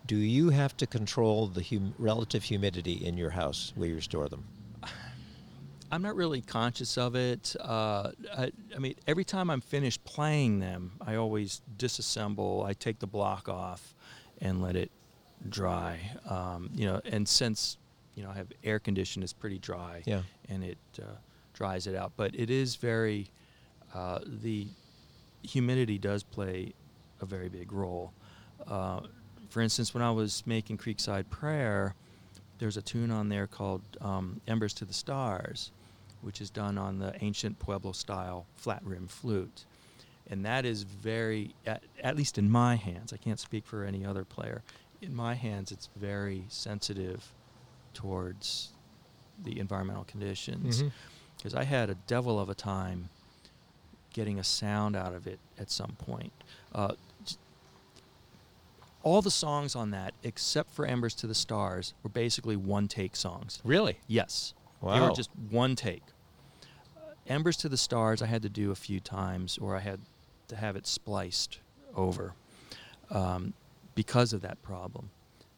[0.06, 4.30] do you have to control the hum- relative humidity in your house where you store
[4.30, 4.46] them?
[5.92, 7.56] I'm not really conscious of it.
[7.60, 12.66] Uh, I, I mean, every time I'm finished playing them, I always disassemble.
[12.66, 13.96] I take the block off
[14.42, 14.92] and let it
[15.48, 16.00] dry.
[16.28, 17.78] Um, you know, and since
[18.16, 20.02] you know I have air conditioned, it's pretty dry.
[20.06, 20.24] Yeah.
[20.50, 21.06] And it uh,
[21.54, 22.14] dries it out.
[22.18, 23.30] But it is very
[23.94, 24.68] uh, the
[25.44, 26.74] humidity does play
[27.22, 28.12] a very big role.
[29.50, 31.96] For instance, when I was making Creekside Prayer,
[32.60, 35.72] there's a tune on there called um, Embers to the Stars,
[36.22, 39.66] which is done on the ancient Pueblo style flat rim flute.
[40.30, 43.14] and that is very, at, at least in my hands.
[43.14, 44.64] I can't speak for any other player.
[45.02, 47.32] In my hands, it's very sensitive
[47.94, 48.70] towards
[49.44, 50.82] the environmental conditions
[51.38, 53.10] because I had a devil of a time
[54.14, 56.32] getting a sound out of it at some point.
[56.74, 56.94] Uh,
[59.06, 63.16] all the songs on that, except for Embers to the Stars, were basically one take
[63.16, 63.62] songs.
[63.64, 64.00] Really?
[64.08, 64.56] Yes.
[64.82, 64.96] Wow.
[64.96, 66.02] They were just one take.
[66.98, 70.00] Uh, Embers to the Stars, I had to do a few times, or I had
[70.48, 71.60] to have it spliced
[71.96, 72.34] over
[73.12, 73.54] um,
[73.94, 75.12] because of that problem.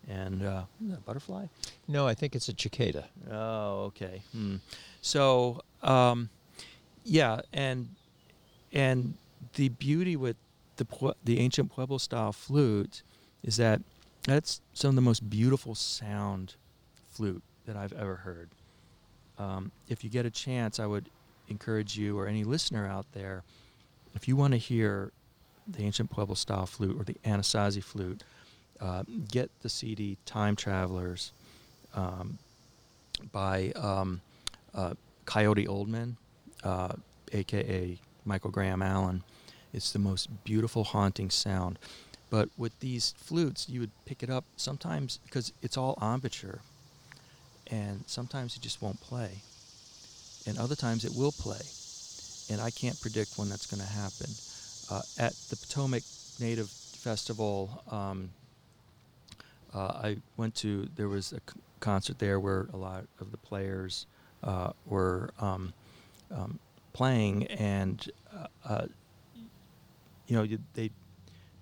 [0.09, 1.45] And uh, is that a butterfly?
[1.87, 3.05] No, I think it's a cicada.
[3.31, 4.21] Oh, okay.
[4.33, 4.57] Hmm.
[5.01, 6.29] So, um,
[7.05, 7.89] yeah, and
[8.73, 9.13] and
[9.55, 10.35] the beauty with
[10.75, 13.03] the the ancient Pueblo style flute
[13.47, 13.81] is that
[14.23, 16.55] that's some of the most beautiful sound
[17.11, 18.49] flute that I've ever heard.
[19.39, 21.09] Um, if you get a chance, I would
[21.47, 23.43] encourage you or any listener out there,
[24.15, 25.11] if you want to hear
[25.67, 28.23] the ancient Pueblo style flute or the Anasazi flute,
[28.81, 31.31] uh, get the CD Time Travelers
[31.95, 32.37] um,
[33.31, 34.21] by um,
[34.75, 34.93] uh,
[35.25, 36.15] Coyote Oldman,
[36.63, 36.93] uh,
[37.31, 39.23] aka Michael Graham Allen.
[39.73, 41.79] It's the most beautiful, haunting sound.
[42.29, 46.59] But with these flutes, you would pick it up sometimes because it's all embouchure,
[47.67, 49.41] and sometimes it just won't play,
[50.45, 51.61] and other times it will play,
[52.49, 54.29] and I can't predict when that's going to happen.
[54.89, 56.03] Uh, at the Potomac
[56.39, 58.29] Native Festival, um,
[59.73, 60.87] uh, I went to.
[60.95, 64.05] There was a c- concert there where a lot of the players
[64.43, 65.73] uh, were um,
[66.31, 66.59] um,
[66.93, 68.85] playing, and uh, uh,
[70.27, 70.91] you know they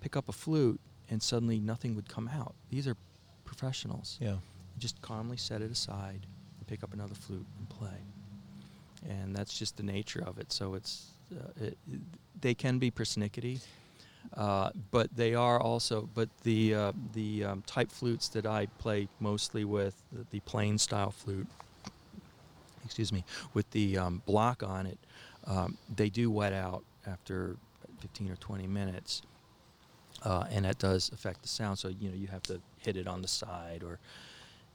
[0.06, 0.80] pick up a flute,
[1.10, 2.54] and suddenly nothing would come out.
[2.70, 2.96] These are
[3.44, 4.18] professionals.
[4.20, 4.34] Yeah.
[4.34, 6.20] You just calmly set it aside,
[6.58, 7.98] and pick up another flute and play,
[9.08, 10.52] and that's just the nature of it.
[10.52, 11.76] So it's uh, it,
[12.40, 13.58] they can be persnickety.
[14.36, 19.08] Uh, but they are also, but the uh, the um, type flutes that I play
[19.18, 21.48] mostly with, the, the plain style flute,
[22.84, 24.98] excuse me, with the um, block on it,
[25.48, 27.56] um, they do wet out after
[28.00, 29.22] 15 or 20 minutes,
[30.22, 31.78] uh, and that does affect the sound.
[31.78, 33.98] So you know you have to hit it on the side, or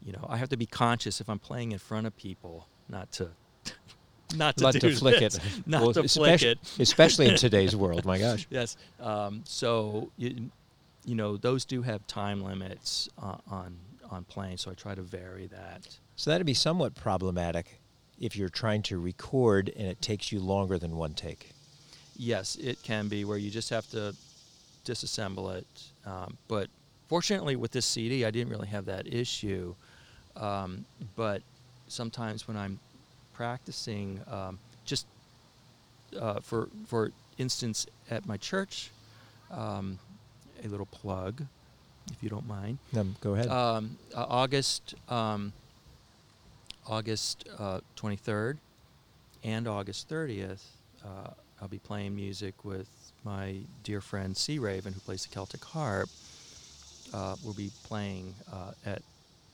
[0.03, 3.11] you know I have to be conscious if I'm playing in front of people not
[3.13, 3.29] to.
[4.33, 5.43] Not to, Not to flick this, it.
[5.67, 6.57] Not Well, to flick it.
[6.79, 8.47] Especially in today's world, my gosh.
[8.49, 8.77] Yes.
[8.97, 10.49] Um, so you,
[11.03, 13.75] you know those do have time limits uh, on
[14.09, 15.97] on playing, so I try to vary that.
[16.15, 17.81] So that'd be somewhat problematic
[18.21, 21.51] if you're trying to record and it takes you longer than one take.
[22.15, 24.15] Yes, it can be where you just have to
[24.85, 25.67] disassemble it.
[26.05, 26.69] Um, but
[27.07, 29.75] fortunately, with this CD, I didn't really have that issue.
[30.35, 31.41] Um, but
[31.87, 32.79] sometimes when I'm
[33.33, 35.05] practicing, um, just
[36.19, 38.91] uh, for for instance, at my church,
[39.51, 39.99] um,
[40.63, 41.43] a little plug,
[42.11, 42.77] if you don't mind.
[42.95, 43.47] Um, go ahead.
[43.47, 45.53] Um, uh, August um,
[46.87, 48.57] August uh, 23rd
[49.43, 50.61] and August 30th,
[51.03, 52.87] uh, I'll be playing music with
[53.23, 56.09] my dear friend Sea Raven, who plays the Celtic harp.
[57.13, 59.01] Uh, we'll be playing uh, at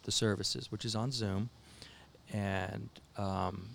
[0.04, 1.50] the services, which is on Zoom,
[2.34, 3.68] and um,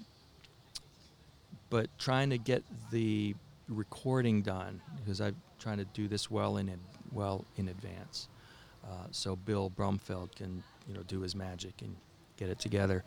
[1.68, 3.34] but trying to get the
[3.68, 6.78] recording done because I'm trying to do this well in ad-
[7.12, 8.28] well in advance,
[8.84, 11.97] uh, so Bill Brumfeld can you know do his magic and
[12.36, 13.05] get it together.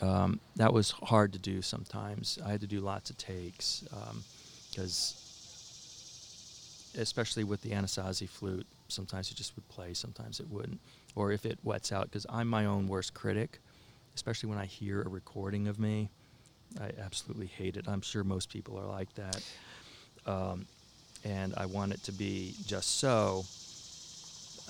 [0.00, 2.38] Um, that was hard to do sometimes.
[2.44, 3.84] I had to do lots of takes
[4.70, 5.27] because,
[6.96, 10.80] especially with the Anasazi flute, sometimes it just would play, sometimes it wouldn't.
[11.14, 13.58] Or if it wets out, because I'm my own worst critic,
[14.14, 16.10] especially when I hear a recording of me.
[16.80, 17.88] I absolutely hate it.
[17.88, 19.42] I'm sure most people are like that.
[20.26, 20.66] Um,
[21.24, 23.44] and I want it to be just so.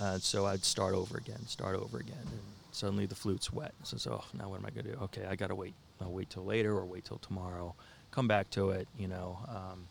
[0.01, 2.17] Uh, so I'd start over again, start over again.
[2.21, 2.41] And
[2.71, 3.75] suddenly the flute's wet.
[3.83, 4.99] So, so oh, now what am I going to do?
[5.05, 5.75] Okay, I got to wait.
[6.01, 7.75] I'll wait till later or wait till tomorrow.
[8.13, 9.39] Come back to it, you know.
[9.49, 9.89] Um,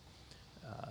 [0.66, 0.90] uh,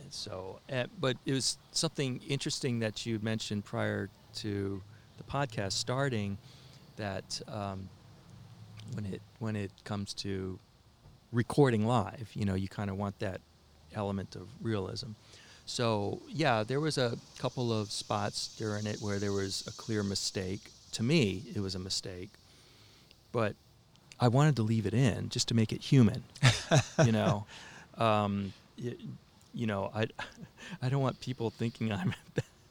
[0.00, 4.82] and so, uh, but it was something interesting that you mentioned prior to
[5.16, 6.38] the podcast starting
[6.96, 7.88] that um,
[8.94, 10.58] when it when it comes to
[11.32, 13.40] recording live, you know, you kind of want that
[13.94, 15.08] element of realism.
[15.66, 20.02] So yeah, there was a couple of spots during it where there was a clear
[20.02, 20.60] mistake.
[20.92, 22.30] To me, it was a mistake,
[23.30, 23.54] but
[24.18, 26.24] I wanted to leave it in just to make it human.
[27.04, 27.44] you know,
[27.98, 28.96] um, y-
[29.58, 30.06] you know, I
[30.82, 32.14] I don't want people thinking I'm,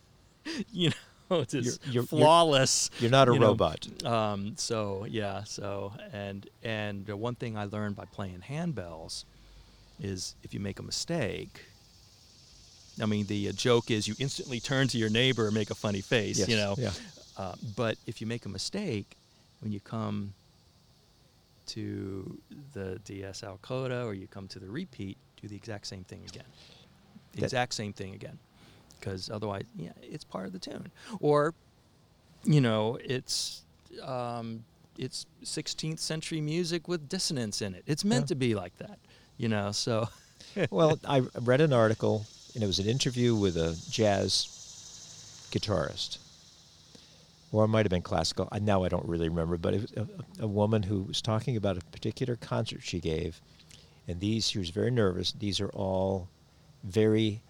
[0.72, 0.92] you
[1.30, 2.90] know, just You're- you're- you're- flawless.
[3.00, 3.88] You're not a you know, robot.
[4.06, 9.26] um, so yeah, so and and one thing I learned by playing handbells
[10.02, 11.66] is if you make a mistake,
[13.02, 15.76] I mean, the uh, joke is you instantly turn to your neighbor and make a
[15.76, 16.76] funny face, Yes, you know.
[16.78, 16.92] yeah.
[17.36, 19.18] Uh, but if you make a mistake,
[19.62, 20.34] when you come
[21.68, 22.38] to
[22.74, 26.22] the DS Al Coda or you come to the repeat, do the exact same thing
[26.28, 26.46] again.
[27.42, 28.40] That- exact same thing again.
[29.00, 30.92] Because otherwise, yeah, it's part of the tune.
[31.20, 31.54] Or,
[32.44, 33.62] you know, it's
[34.04, 34.64] um,
[34.98, 37.84] it's 16th century music with dissonance in it.
[37.86, 38.28] It's meant Yeah.
[38.28, 38.98] to be like that,
[39.38, 39.72] you know.
[39.72, 40.10] So,
[40.72, 42.26] well, I read an article,
[42.56, 44.48] and it was an interview with a jazz
[45.52, 46.18] guitarist,
[47.52, 48.48] or it might have been classical.
[48.52, 50.08] I, now I don't really remember, but it was a,
[50.44, 53.40] a woman who was talking about a particular concert she gave,
[54.08, 55.32] and these she was very nervous.
[55.34, 56.28] These are all
[56.88, 57.42] very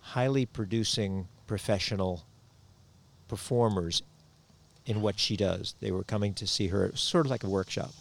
[0.00, 2.24] highly producing professional
[3.28, 4.02] performers
[4.86, 5.74] in what she does.
[5.80, 7.92] They were coming to see her, it was sort of like a workshop.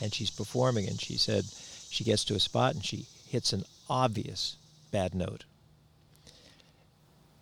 [0.00, 1.44] And she's performing and she said
[1.90, 4.56] she gets to a spot and she hits an obvious
[4.90, 5.44] bad note.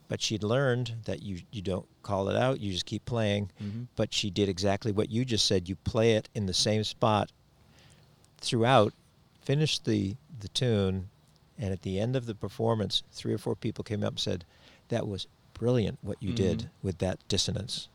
[0.09, 3.51] But she'd learned that you, you don't call it out you just keep playing.
[3.63, 3.87] Mhm.
[3.97, 5.69] but she did exactly what you just said.
[5.69, 7.31] You play it in the same spot
[8.41, 8.93] throughout.
[9.43, 11.09] Finish the, the tune
[11.61, 14.45] and at the end of the performance three or four people came up and said
[14.89, 16.37] that was brilliant what you Mhm.
[16.37, 17.87] did with that dissonance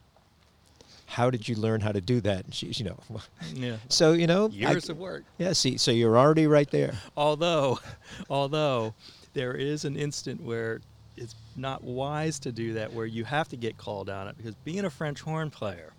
[1.08, 3.00] how did you learn how to do that and she's you know
[3.54, 3.78] yeah.
[3.90, 5.24] so you know, I- Years of work.
[5.38, 5.54] yeah.
[5.54, 6.96] See, so you're already right there.
[7.18, 7.80] although
[8.30, 8.94] although
[9.34, 10.82] there is an instant where
[11.18, 14.54] it's not wise to do that where you have to get called on it because
[14.64, 15.94] being a french horn player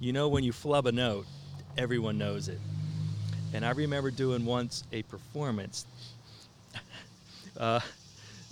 [0.00, 1.26] you know when you flub a note
[1.78, 2.60] everyone knows it
[3.52, 5.86] and i remember doing once a performance
[7.58, 7.80] uh,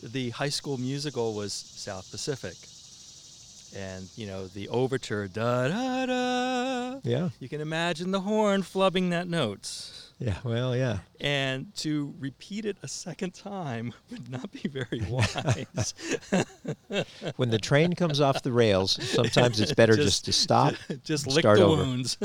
[0.03, 2.55] the high school musical was south pacific
[3.77, 7.31] and you know the overture da da da Yeah.
[7.41, 9.91] you can imagine the horn flubbing that note
[10.21, 10.37] Yeah.
[10.45, 10.99] Well, yeah.
[11.21, 15.95] and to repeat it a second time would not be very wise.
[17.37, 20.75] When the train comes off the rails, sometimes it's better just, Just- to stop.
[21.03, 21.83] Just lick start the over.
[21.83, 22.17] wounds.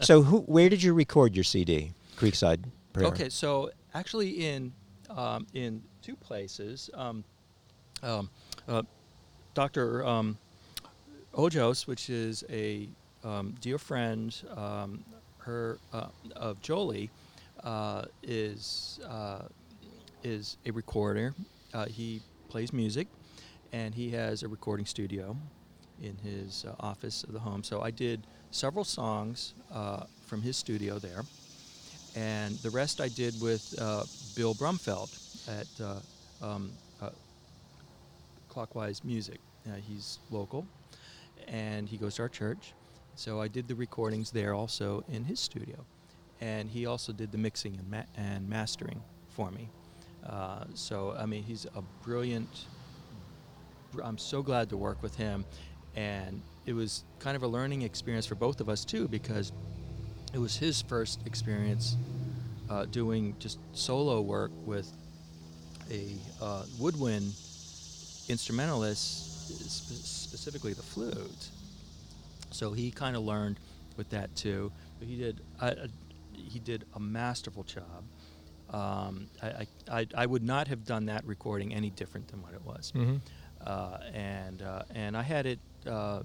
[0.00, 0.38] So, who?
[0.42, 1.92] Where did you record your CD?
[2.16, 3.08] Creekside Prayer.
[3.08, 4.72] okay, so actually, in
[5.16, 7.24] um, in two places, um,
[8.02, 8.30] um,
[8.68, 8.82] uh,
[9.54, 10.06] Dr.
[10.06, 10.38] Um,
[11.34, 12.88] Ojos, which is a
[13.22, 14.34] um, dear friend,
[15.40, 16.06] her uh,
[16.36, 17.10] of Jolie,
[17.64, 19.42] uh, is uh,
[20.22, 21.34] is a recorder.
[21.74, 23.08] Uh, he plays music,
[23.72, 25.36] and he has a recording studio
[26.02, 27.62] in his uh, office of the home.
[27.62, 29.54] So I did several songs
[30.26, 31.22] from his studio there,
[32.14, 34.04] and the rest I did with uh,
[34.34, 35.10] Bill Brumfeld
[35.48, 36.00] at uh,
[36.44, 37.10] um, uh,
[38.48, 39.38] Clockwise Music.
[39.66, 40.66] Uh, he's local,
[41.48, 42.72] and he goes to our church.
[43.14, 45.84] So I did the recordings there also in his studio,
[46.40, 49.68] and he also did the mixing and, ma- and mastering for me.
[50.26, 52.66] Uh, so I mean, he's a brilliant.
[53.92, 55.44] br- I'm so glad to work with him,
[55.94, 59.52] and it was kind of a learning experience for both of us too because
[60.32, 61.96] it was his first experience
[62.68, 64.90] uh, doing just solo work with
[65.90, 67.34] a uh, woodwind
[68.28, 71.48] instrumentalist, spe- specifically the flute.
[72.50, 73.58] So he kind of learned
[73.96, 74.72] with that too.
[74.98, 75.86] But he did I, I,
[76.32, 78.04] he did a masterful job.
[78.70, 82.54] Um, I, I, I, I would not have done that recording any different than what
[82.54, 82.92] it was.
[82.94, 83.16] Mm-hmm.
[83.66, 86.22] Uh, and uh, and I had it uh,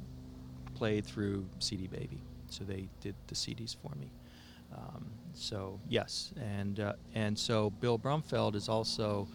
[0.75, 4.09] played through CD Baby, so they did the CDs for me.
[4.75, 9.27] Um, so yes, and uh, and so Bill Brumfeld is also,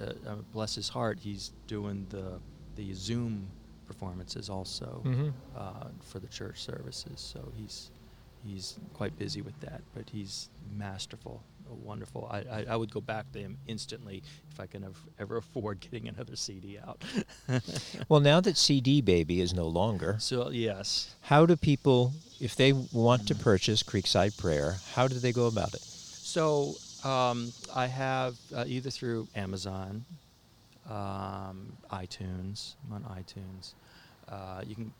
[0.00, 2.40] uh, uh, bless his heart, he's doing the
[2.76, 3.48] the Zoom
[3.86, 5.32] performances also Mhm.
[5.56, 7.20] uh, for the church services.
[7.20, 7.90] So he's
[8.44, 12.28] he's quite busy with that, but he's masterful, wonderful.
[12.30, 15.80] I, I, I would go back to him instantly if I can have, ever afford
[15.90, 17.02] getting another CD out.
[18.08, 22.72] Well, now that CD Baby is no longer, so yes, how do people, if they
[22.72, 25.80] want to purchase Creekside Prayer, how do they go about it?
[25.80, 30.04] So um, I have uh, either through Amazon,
[30.88, 32.74] um, iTunes.
[32.86, 33.74] I'm on iTunes.
[34.28, 34.92] Uh, you can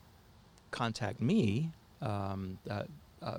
[0.71, 2.87] contact me um, at
[3.23, 3.39] uh,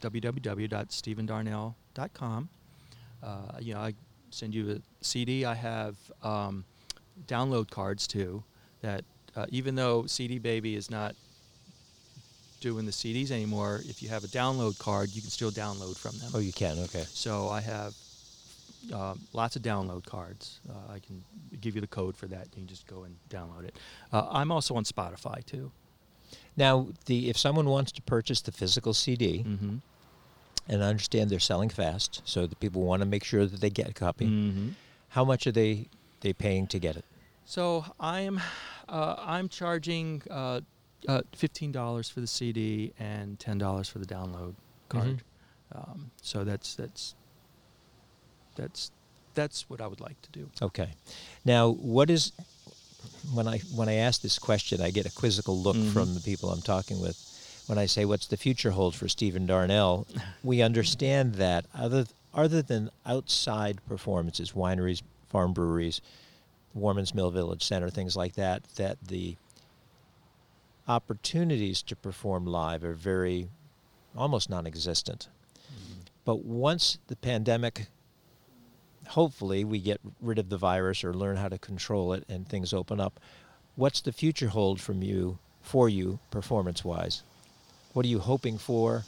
[0.00, 2.48] www.stephendarnell.com.
[3.22, 3.94] Uh, you know, I
[4.30, 5.44] send you a CD.
[5.44, 6.64] I have um,
[7.26, 8.42] download cards too.
[8.82, 9.04] That
[9.36, 11.14] uh, even though CD Baby is not
[12.60, 16.16] doing the CDs anymore, if you have a download card, you can still download from
[16.18, 16.30] them.
[16.34, 16.78] Oh, you can.
[16.80, 17.04] Okay.
[17.08, 17.94] So I have
[18.92, 20.60] uh, lots of download cards.
[20.68, 21.22] Uh, I can
[21.60, 22.46] give you the code for that.
[22.54, 23.76] You can just go and download it.
[24.12, 25.70] Uh, I'm also on Spotify too.
[26.56, 29.76] Now, the if someone wants to purchase the physical CD, Mm-hmm.
[30.68, 33.70] And I understand they're selling fast, so the people want to make sure that they
[33.70, 34.26] get a copy.
[34.26, 34.68] Mm-hmm.
[35.10, 35.88] How much are they
[36.20, 37.04] they paying to get it?
[37.44, 38.40] So I'm
[38.88, 40.60] uh, I'm charging uh,
[41.08, 44.54] uh, fifteen dollars for the CD and ten dollars for the download
[44.88, 45.22] card.
[45.74, 47.14] Um, so that's that's
[48.56, 48.90] that's
[49.34, 50.50] that's what I would like to do.
[50.62, 50.90] Okay.
[51.44, 52.32] Now, what is
[53.32, 55.92] when I when I ask this question, I get a quizzical look Mhm.
[55.92, 57.16] from the people I'm talking with.
[57.68, 60.06] When I say, "What's the future hold for Stephen Darnell?"
[60.42, 66.00] we understand that other other than outside performances, wineries, farm breweries,
[66.74, 69.36] Worman's Mill Village Center, things like that, that the
[70.86, 73.48] opportunities to perform live are very
[74.16, 75.28] almost non-existent.
[75.70, 76.00] Mm-hmm.
[76.24, 77.88] But once the pandemic
[79.08, 82.72] hopefully we get rid of the virus or learn how to control it and things
[82.72, 83.18] open up
[83.76, 87.22] what's the future hold from you for you performance wise
[87.92, 89.04] what are you hoping for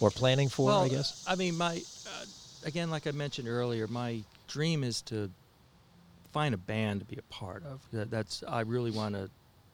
[0.00, 2.24] or planning for well, i guess I mean, my uh,
[2.64, 5.30] again, like I mentioned earlier, my dream is to
[6.32, 7.80] find a band to be a part of.
[7.92, 9.30] That, that's I really want to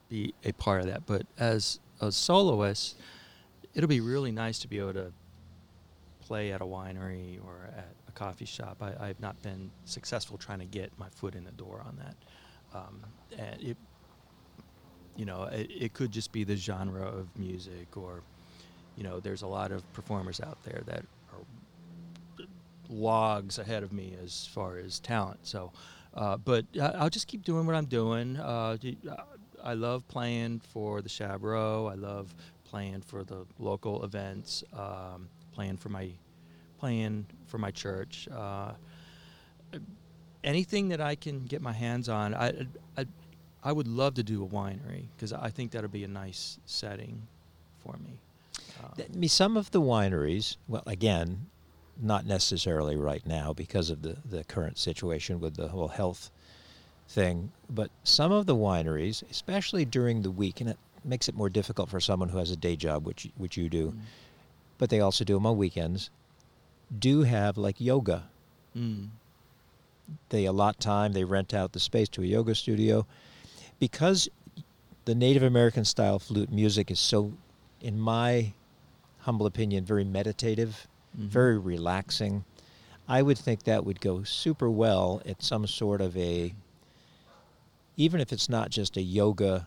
[0.08, 1.06] be a part of that.
[1.06, 2.96] But as a soloist,
[3.74, 5.12] it'll be really nice to be able to
[6.20, 8.78] play at a winery or at a coffee shop.
[8.80, 12.16] I, I've not been successful trying to get my foot in the door on that.
[12.76, 13.00] Um,
[13.38, 13.76] and it,
[15.16, 18.22] you know, it, it could just be the genre of music, or,
[18.96, 22.44] you know, there's a lot of performers out there that are
[22.88, 25.40] logs ahead of me as far as talent.
[25.42, 25.72] So,
[26.14, 28.36] uh, but I'll just keep doing what I'm doing.
[28.36, 28.76] Uh,
[29.10, 29.16] uh,
[29.62, 31.86] I love playing for the Shab Row.
[31.86, 34.64] I love playing for the local events.
[34.72, 36.10] Um, playing for my,
[36.78, 38.28] playing for my church.
[38.30, 38.72] Uh,
[40.44, 43.06] anything that I can get my hands on, I, I,
[43.66, 47.22] I would love to do a winery because I think that'll be a nice setting
[47.82, 48.12] for me.
[48.80, 51.46] I mean, some of the wineries well again
[52.00, 56.30] not necessarily right now because of the, the current situation with the whole health
[57.08, 61.48] thing but some of the wineries especially during the week and it makes it more
[61.48, 63.98] difficult for someone who has a day job which which you do mm,
[64.78, 66.10] but they also do them on weekends
[66.96, 68.24] do have like yoga.
[68.76, 69.08] Mm,
[70.28, 73.06] they allot time they rent out the space to a yoga studio
[73.78, 74.28] because
[75.04, 77.32] the native american style flute music is so
[77.80, 78.52] in my
[79.20, 80.86] humble opinion very meditative
[81.18, 81.26] mhm.
[81.26, 82.44] very relaxing
[83.08, 86.54] i would think that would go super well at some sort of a
[87.96, 89.66] even if it's not just a yoga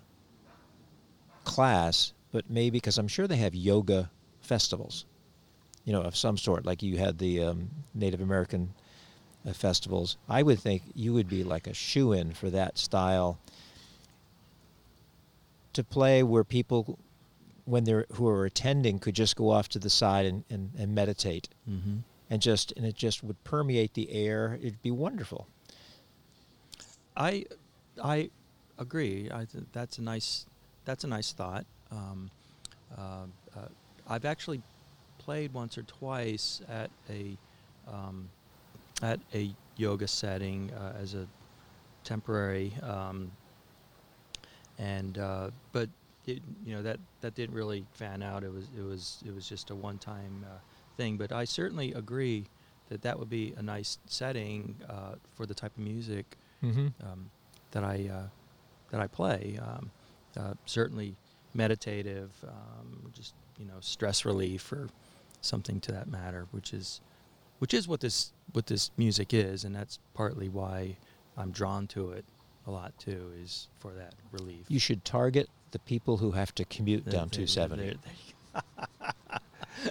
[1.43, 4.09] class but maybe because i'm sure they have yoga
[4.41, 5.05] festivals
[5.85, 8.73] you know of some sort like you had the um, native american
[9.47, 13.39] uh, festivals i would think you would be like a shoe in for that style
[15.73, 16.97] to play where people
[17.65, 20.95] when they're who are attending could just go off to the side and, and, and
[20.95, 22.03] meditate Mhm.
[22.29, 25.47] and just and it just would permeate the air it'd be wonderful
[27.17, 27.45] I
[28.01, 28.29] I
[28.77, 29.29] agree.
[29.31, 30.45] I th- that's a nice
[30.85, 31.65] that's a nice thought.
[31.91, 32.29] Um,
[32.97, 33.67] uh, uh,
[34.07, 34.61] I've actually
[35.17, 37.37] played once or twice at a
[37.91, 38.29] um,
[39.01, 41.27] at a yoga setting uh, as a
[42.03, 43.31] temporary, um,
[44.79, 45.89] and uh, but
[46.25, 48.43] it, you know that that didn't really fan out.
[48.43, 50.57] It was it was it was just a one time uh,
[50.97, 51.17] thing.
[51.17, 52.45] But I certainly agree
[52.89, 56.87] that that would be a nice setting uh, for the type of music mm-hmm.
[57.03, 57.29] um,
[57.71, 58.27] that I uh,
[58.91, 59.59] that I play.
[59.61, 59.91] Um,
[60.37, 61.15] uh, certainly
[61.53, 64.87] meditative, um, just you know, stress relief or
[65.41, 67.01] something to that matter, which is
[67.59, 70.95] which is what this what this music is, and that's partly why
[71.37, 72.25] I'm drawn to it
[72.67, 74.65] a lot too, is for that relief.
[74.67, 78.87] you should target the people who have to commute down there- 270 there- there-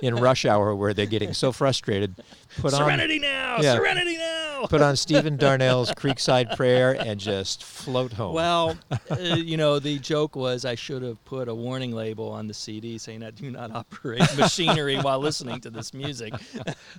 [0.02, 2.14] in rush hour where they're getting so frustrated
[2.58, 3.74] put on Serenity now, Yeah.
[3.76, 4.66] serenity now.
[4.68, 8.34] put on Stephen Darnell's Creekside Prayer and just float home.
[8.34, 8.76] Well,
[9.10, 12.54] uh, you know, the joke was I should have put a warning label on the
[12.54, 16.34] CD saying I do not operate machinery while listening to this music.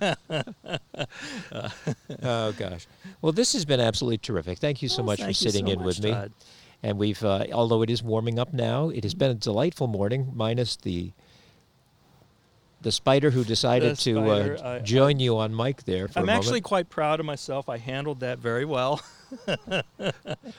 [2.22, 2.86] oh gosh.
[3.22, 4.58] Well, this has been absolutely terrific.
[4.58, 6.10] Thank you so Well, much for sitting so in much, with me.
[6.12, 6.32] Todd.
[6.82, 10.30] And we've, uh, although it is warming up now, it has been a delightful morning,
[10.34, 11.12] minus the
[12.80, 16.60] the spider who decided to uh, I- join you on mic there for I'm actually
[16.60, 17.68] quite proud of myself.
[17.68, 19.00] I handled that very well.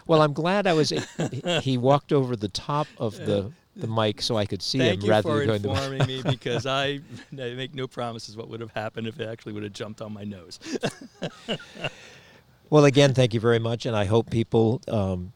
[0.08, 0.94] Well, I'm glad I was.
[1.62, 5.06] he- walked over the top of the the mic so I could see Thank him
[5.06, 7.00] you rather than going the informing me because I,
[7.32, 10.14] I make no promises what would have happened if it actually would have jumped on
[10.14, 10.60] my nose.
[12.70, 15.34] Well, again, thank you very much, and I hope people um,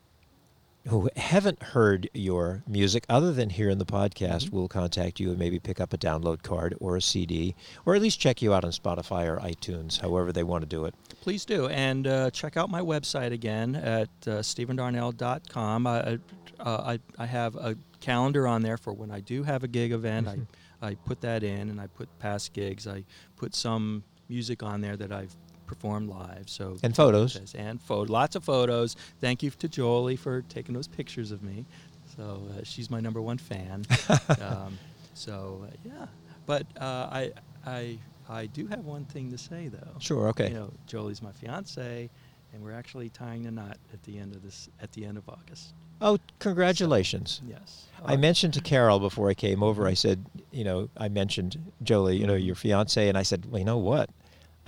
[0.88, 4.56] who haven't heard your music other than here in the podcast Mm-hmm.
[4.56, 7.56] will contact you and maybe pick up a download card or a CD
[7.86, 10.86] or at least check you out on Spotify or iTunes, however they want to do
[10.86, 10.94] it.
[11.22, 11.68] Please do.
[11.68, 15.88] And uh, check out my website again at uh, stephendarnell.com.
[15.88, 16.18] I, uh,
[16.60, 20.28] I, I have a calendar on there for when I do have a gig event.
[20.28, 20.38] I,
[20.82, 22.88] I put that in and I put past gigs.
[22.88, 23.04] I
[23.38, 26.48] put some music on there that I've performed live.
[26.48, 27.54] So And photos.
[27.56, 28.96] and photo, lots of photos.
[29.22, 31.66] Thank you to Jolie for taking those pictures of me.
[32.16, 33.86] So uh, she's my number one fan.
[34.42, 34.78] um,
[35.14, 36.06] so uh, yeah,
[36.46, 37.32] but uh, I
[37.66, 37.98] I
[38.30, 40.00] I do have one thing to say though.
[40.00, 40.50] Sure, okay.
[40.50, 42.10] You know, Jolie's my fiance,
[42.54, 45.28] and we're actually tying the knot at the end of this at the end of
[45.28, 45.74] August.
[46.02, 47.42] Oh, congratulations.
[47.48, 47.86] Yes.
[48.04, 52.18] I mentioned to Carol before I came over, I said, you know, I mentioned Jolie,
[52.18, 54.10] you know, your fiance, and I said, well, you know what?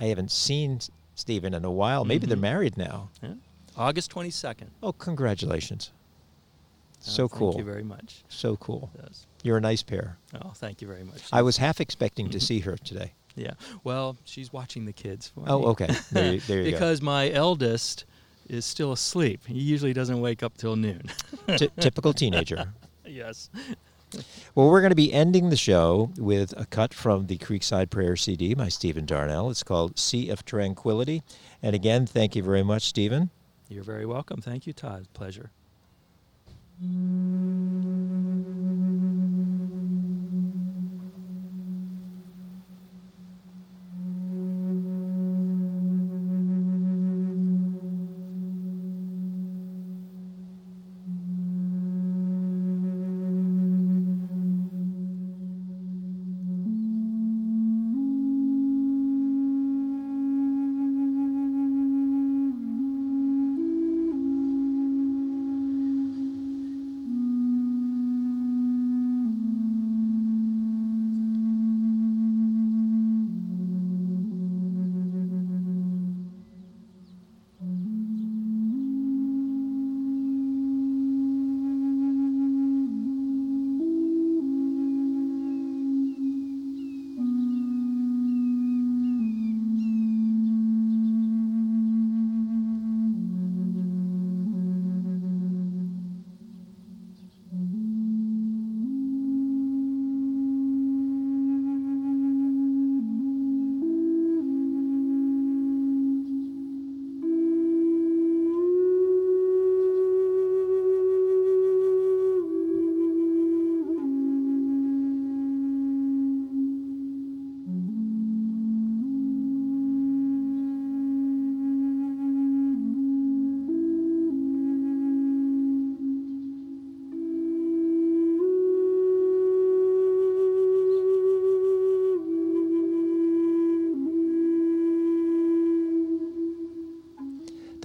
[0.00, 0.80] I haven't seen
[1.14, 2.04] Stephen in a while.
[2.04, 2.40] Maybe they're Mhm.
[2.40, 3.10] married now.
[3.22, 3.34] Yeah.
[3.76, 4.70] August twenty second.
[4.82, 5.90] Oh, congratulations.
[7.00, 7.52] So cool.
[7.52, 8.24] Thank you very much.
[8.28, 8.90] So cool.
[9.02, 9.26] Yes.
[9.44, 10.18] You're a nice pair.
[10.42, 11.22] Oh, thank you very much.
[11.32, 13.12] I was half expecting to see her today.
[13.36, 13.52] Yeah.
[13.84, 15.66] Well, she's watching the kids for Oh, me.
[15.66, 15.88] okay.
[16.10, 18.04] There you, there you because my eldest
[18.48, 19.46] is still asleep.
[19.46, 21.02] He usually doesn't wake up till noon.
[21.46, 21.56] go.
[21.56, 22.72] Ty- typical teenager.
[23.06, 23.48] yes.
[24.54, 28.16] Well, we're going to be ending the show with a cut from the Creekside Prayer
[28.16, 29.50] CD by Stephen Darnell.
[29.50, 31.22] It's called Sea of Tranquility.
[31.62, 33.30] And again, thank you very much, Stephen.
[33.68, 34.40] You're very welcome.
[34.40, 35.06] Thank you, Todd.
[35.12, 35.50] Pleasure.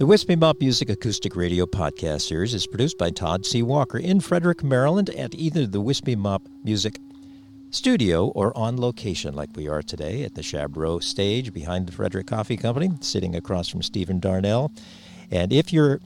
[0.04, 3.62] The Wispy Mop Music Acoustic Radio podcast series is produced by Todd C.
[3.62, 6.98] Walker in Frederick, Maryland, at either the Wispy Mop Music
[7.70, 11.92] studio or on location, like we are today at the Shab Row stage behind the
[11.92, 14.70] Frederick Coffee Company, sitting across from Stephen Darnell.
[15.30, 16.00] And if you're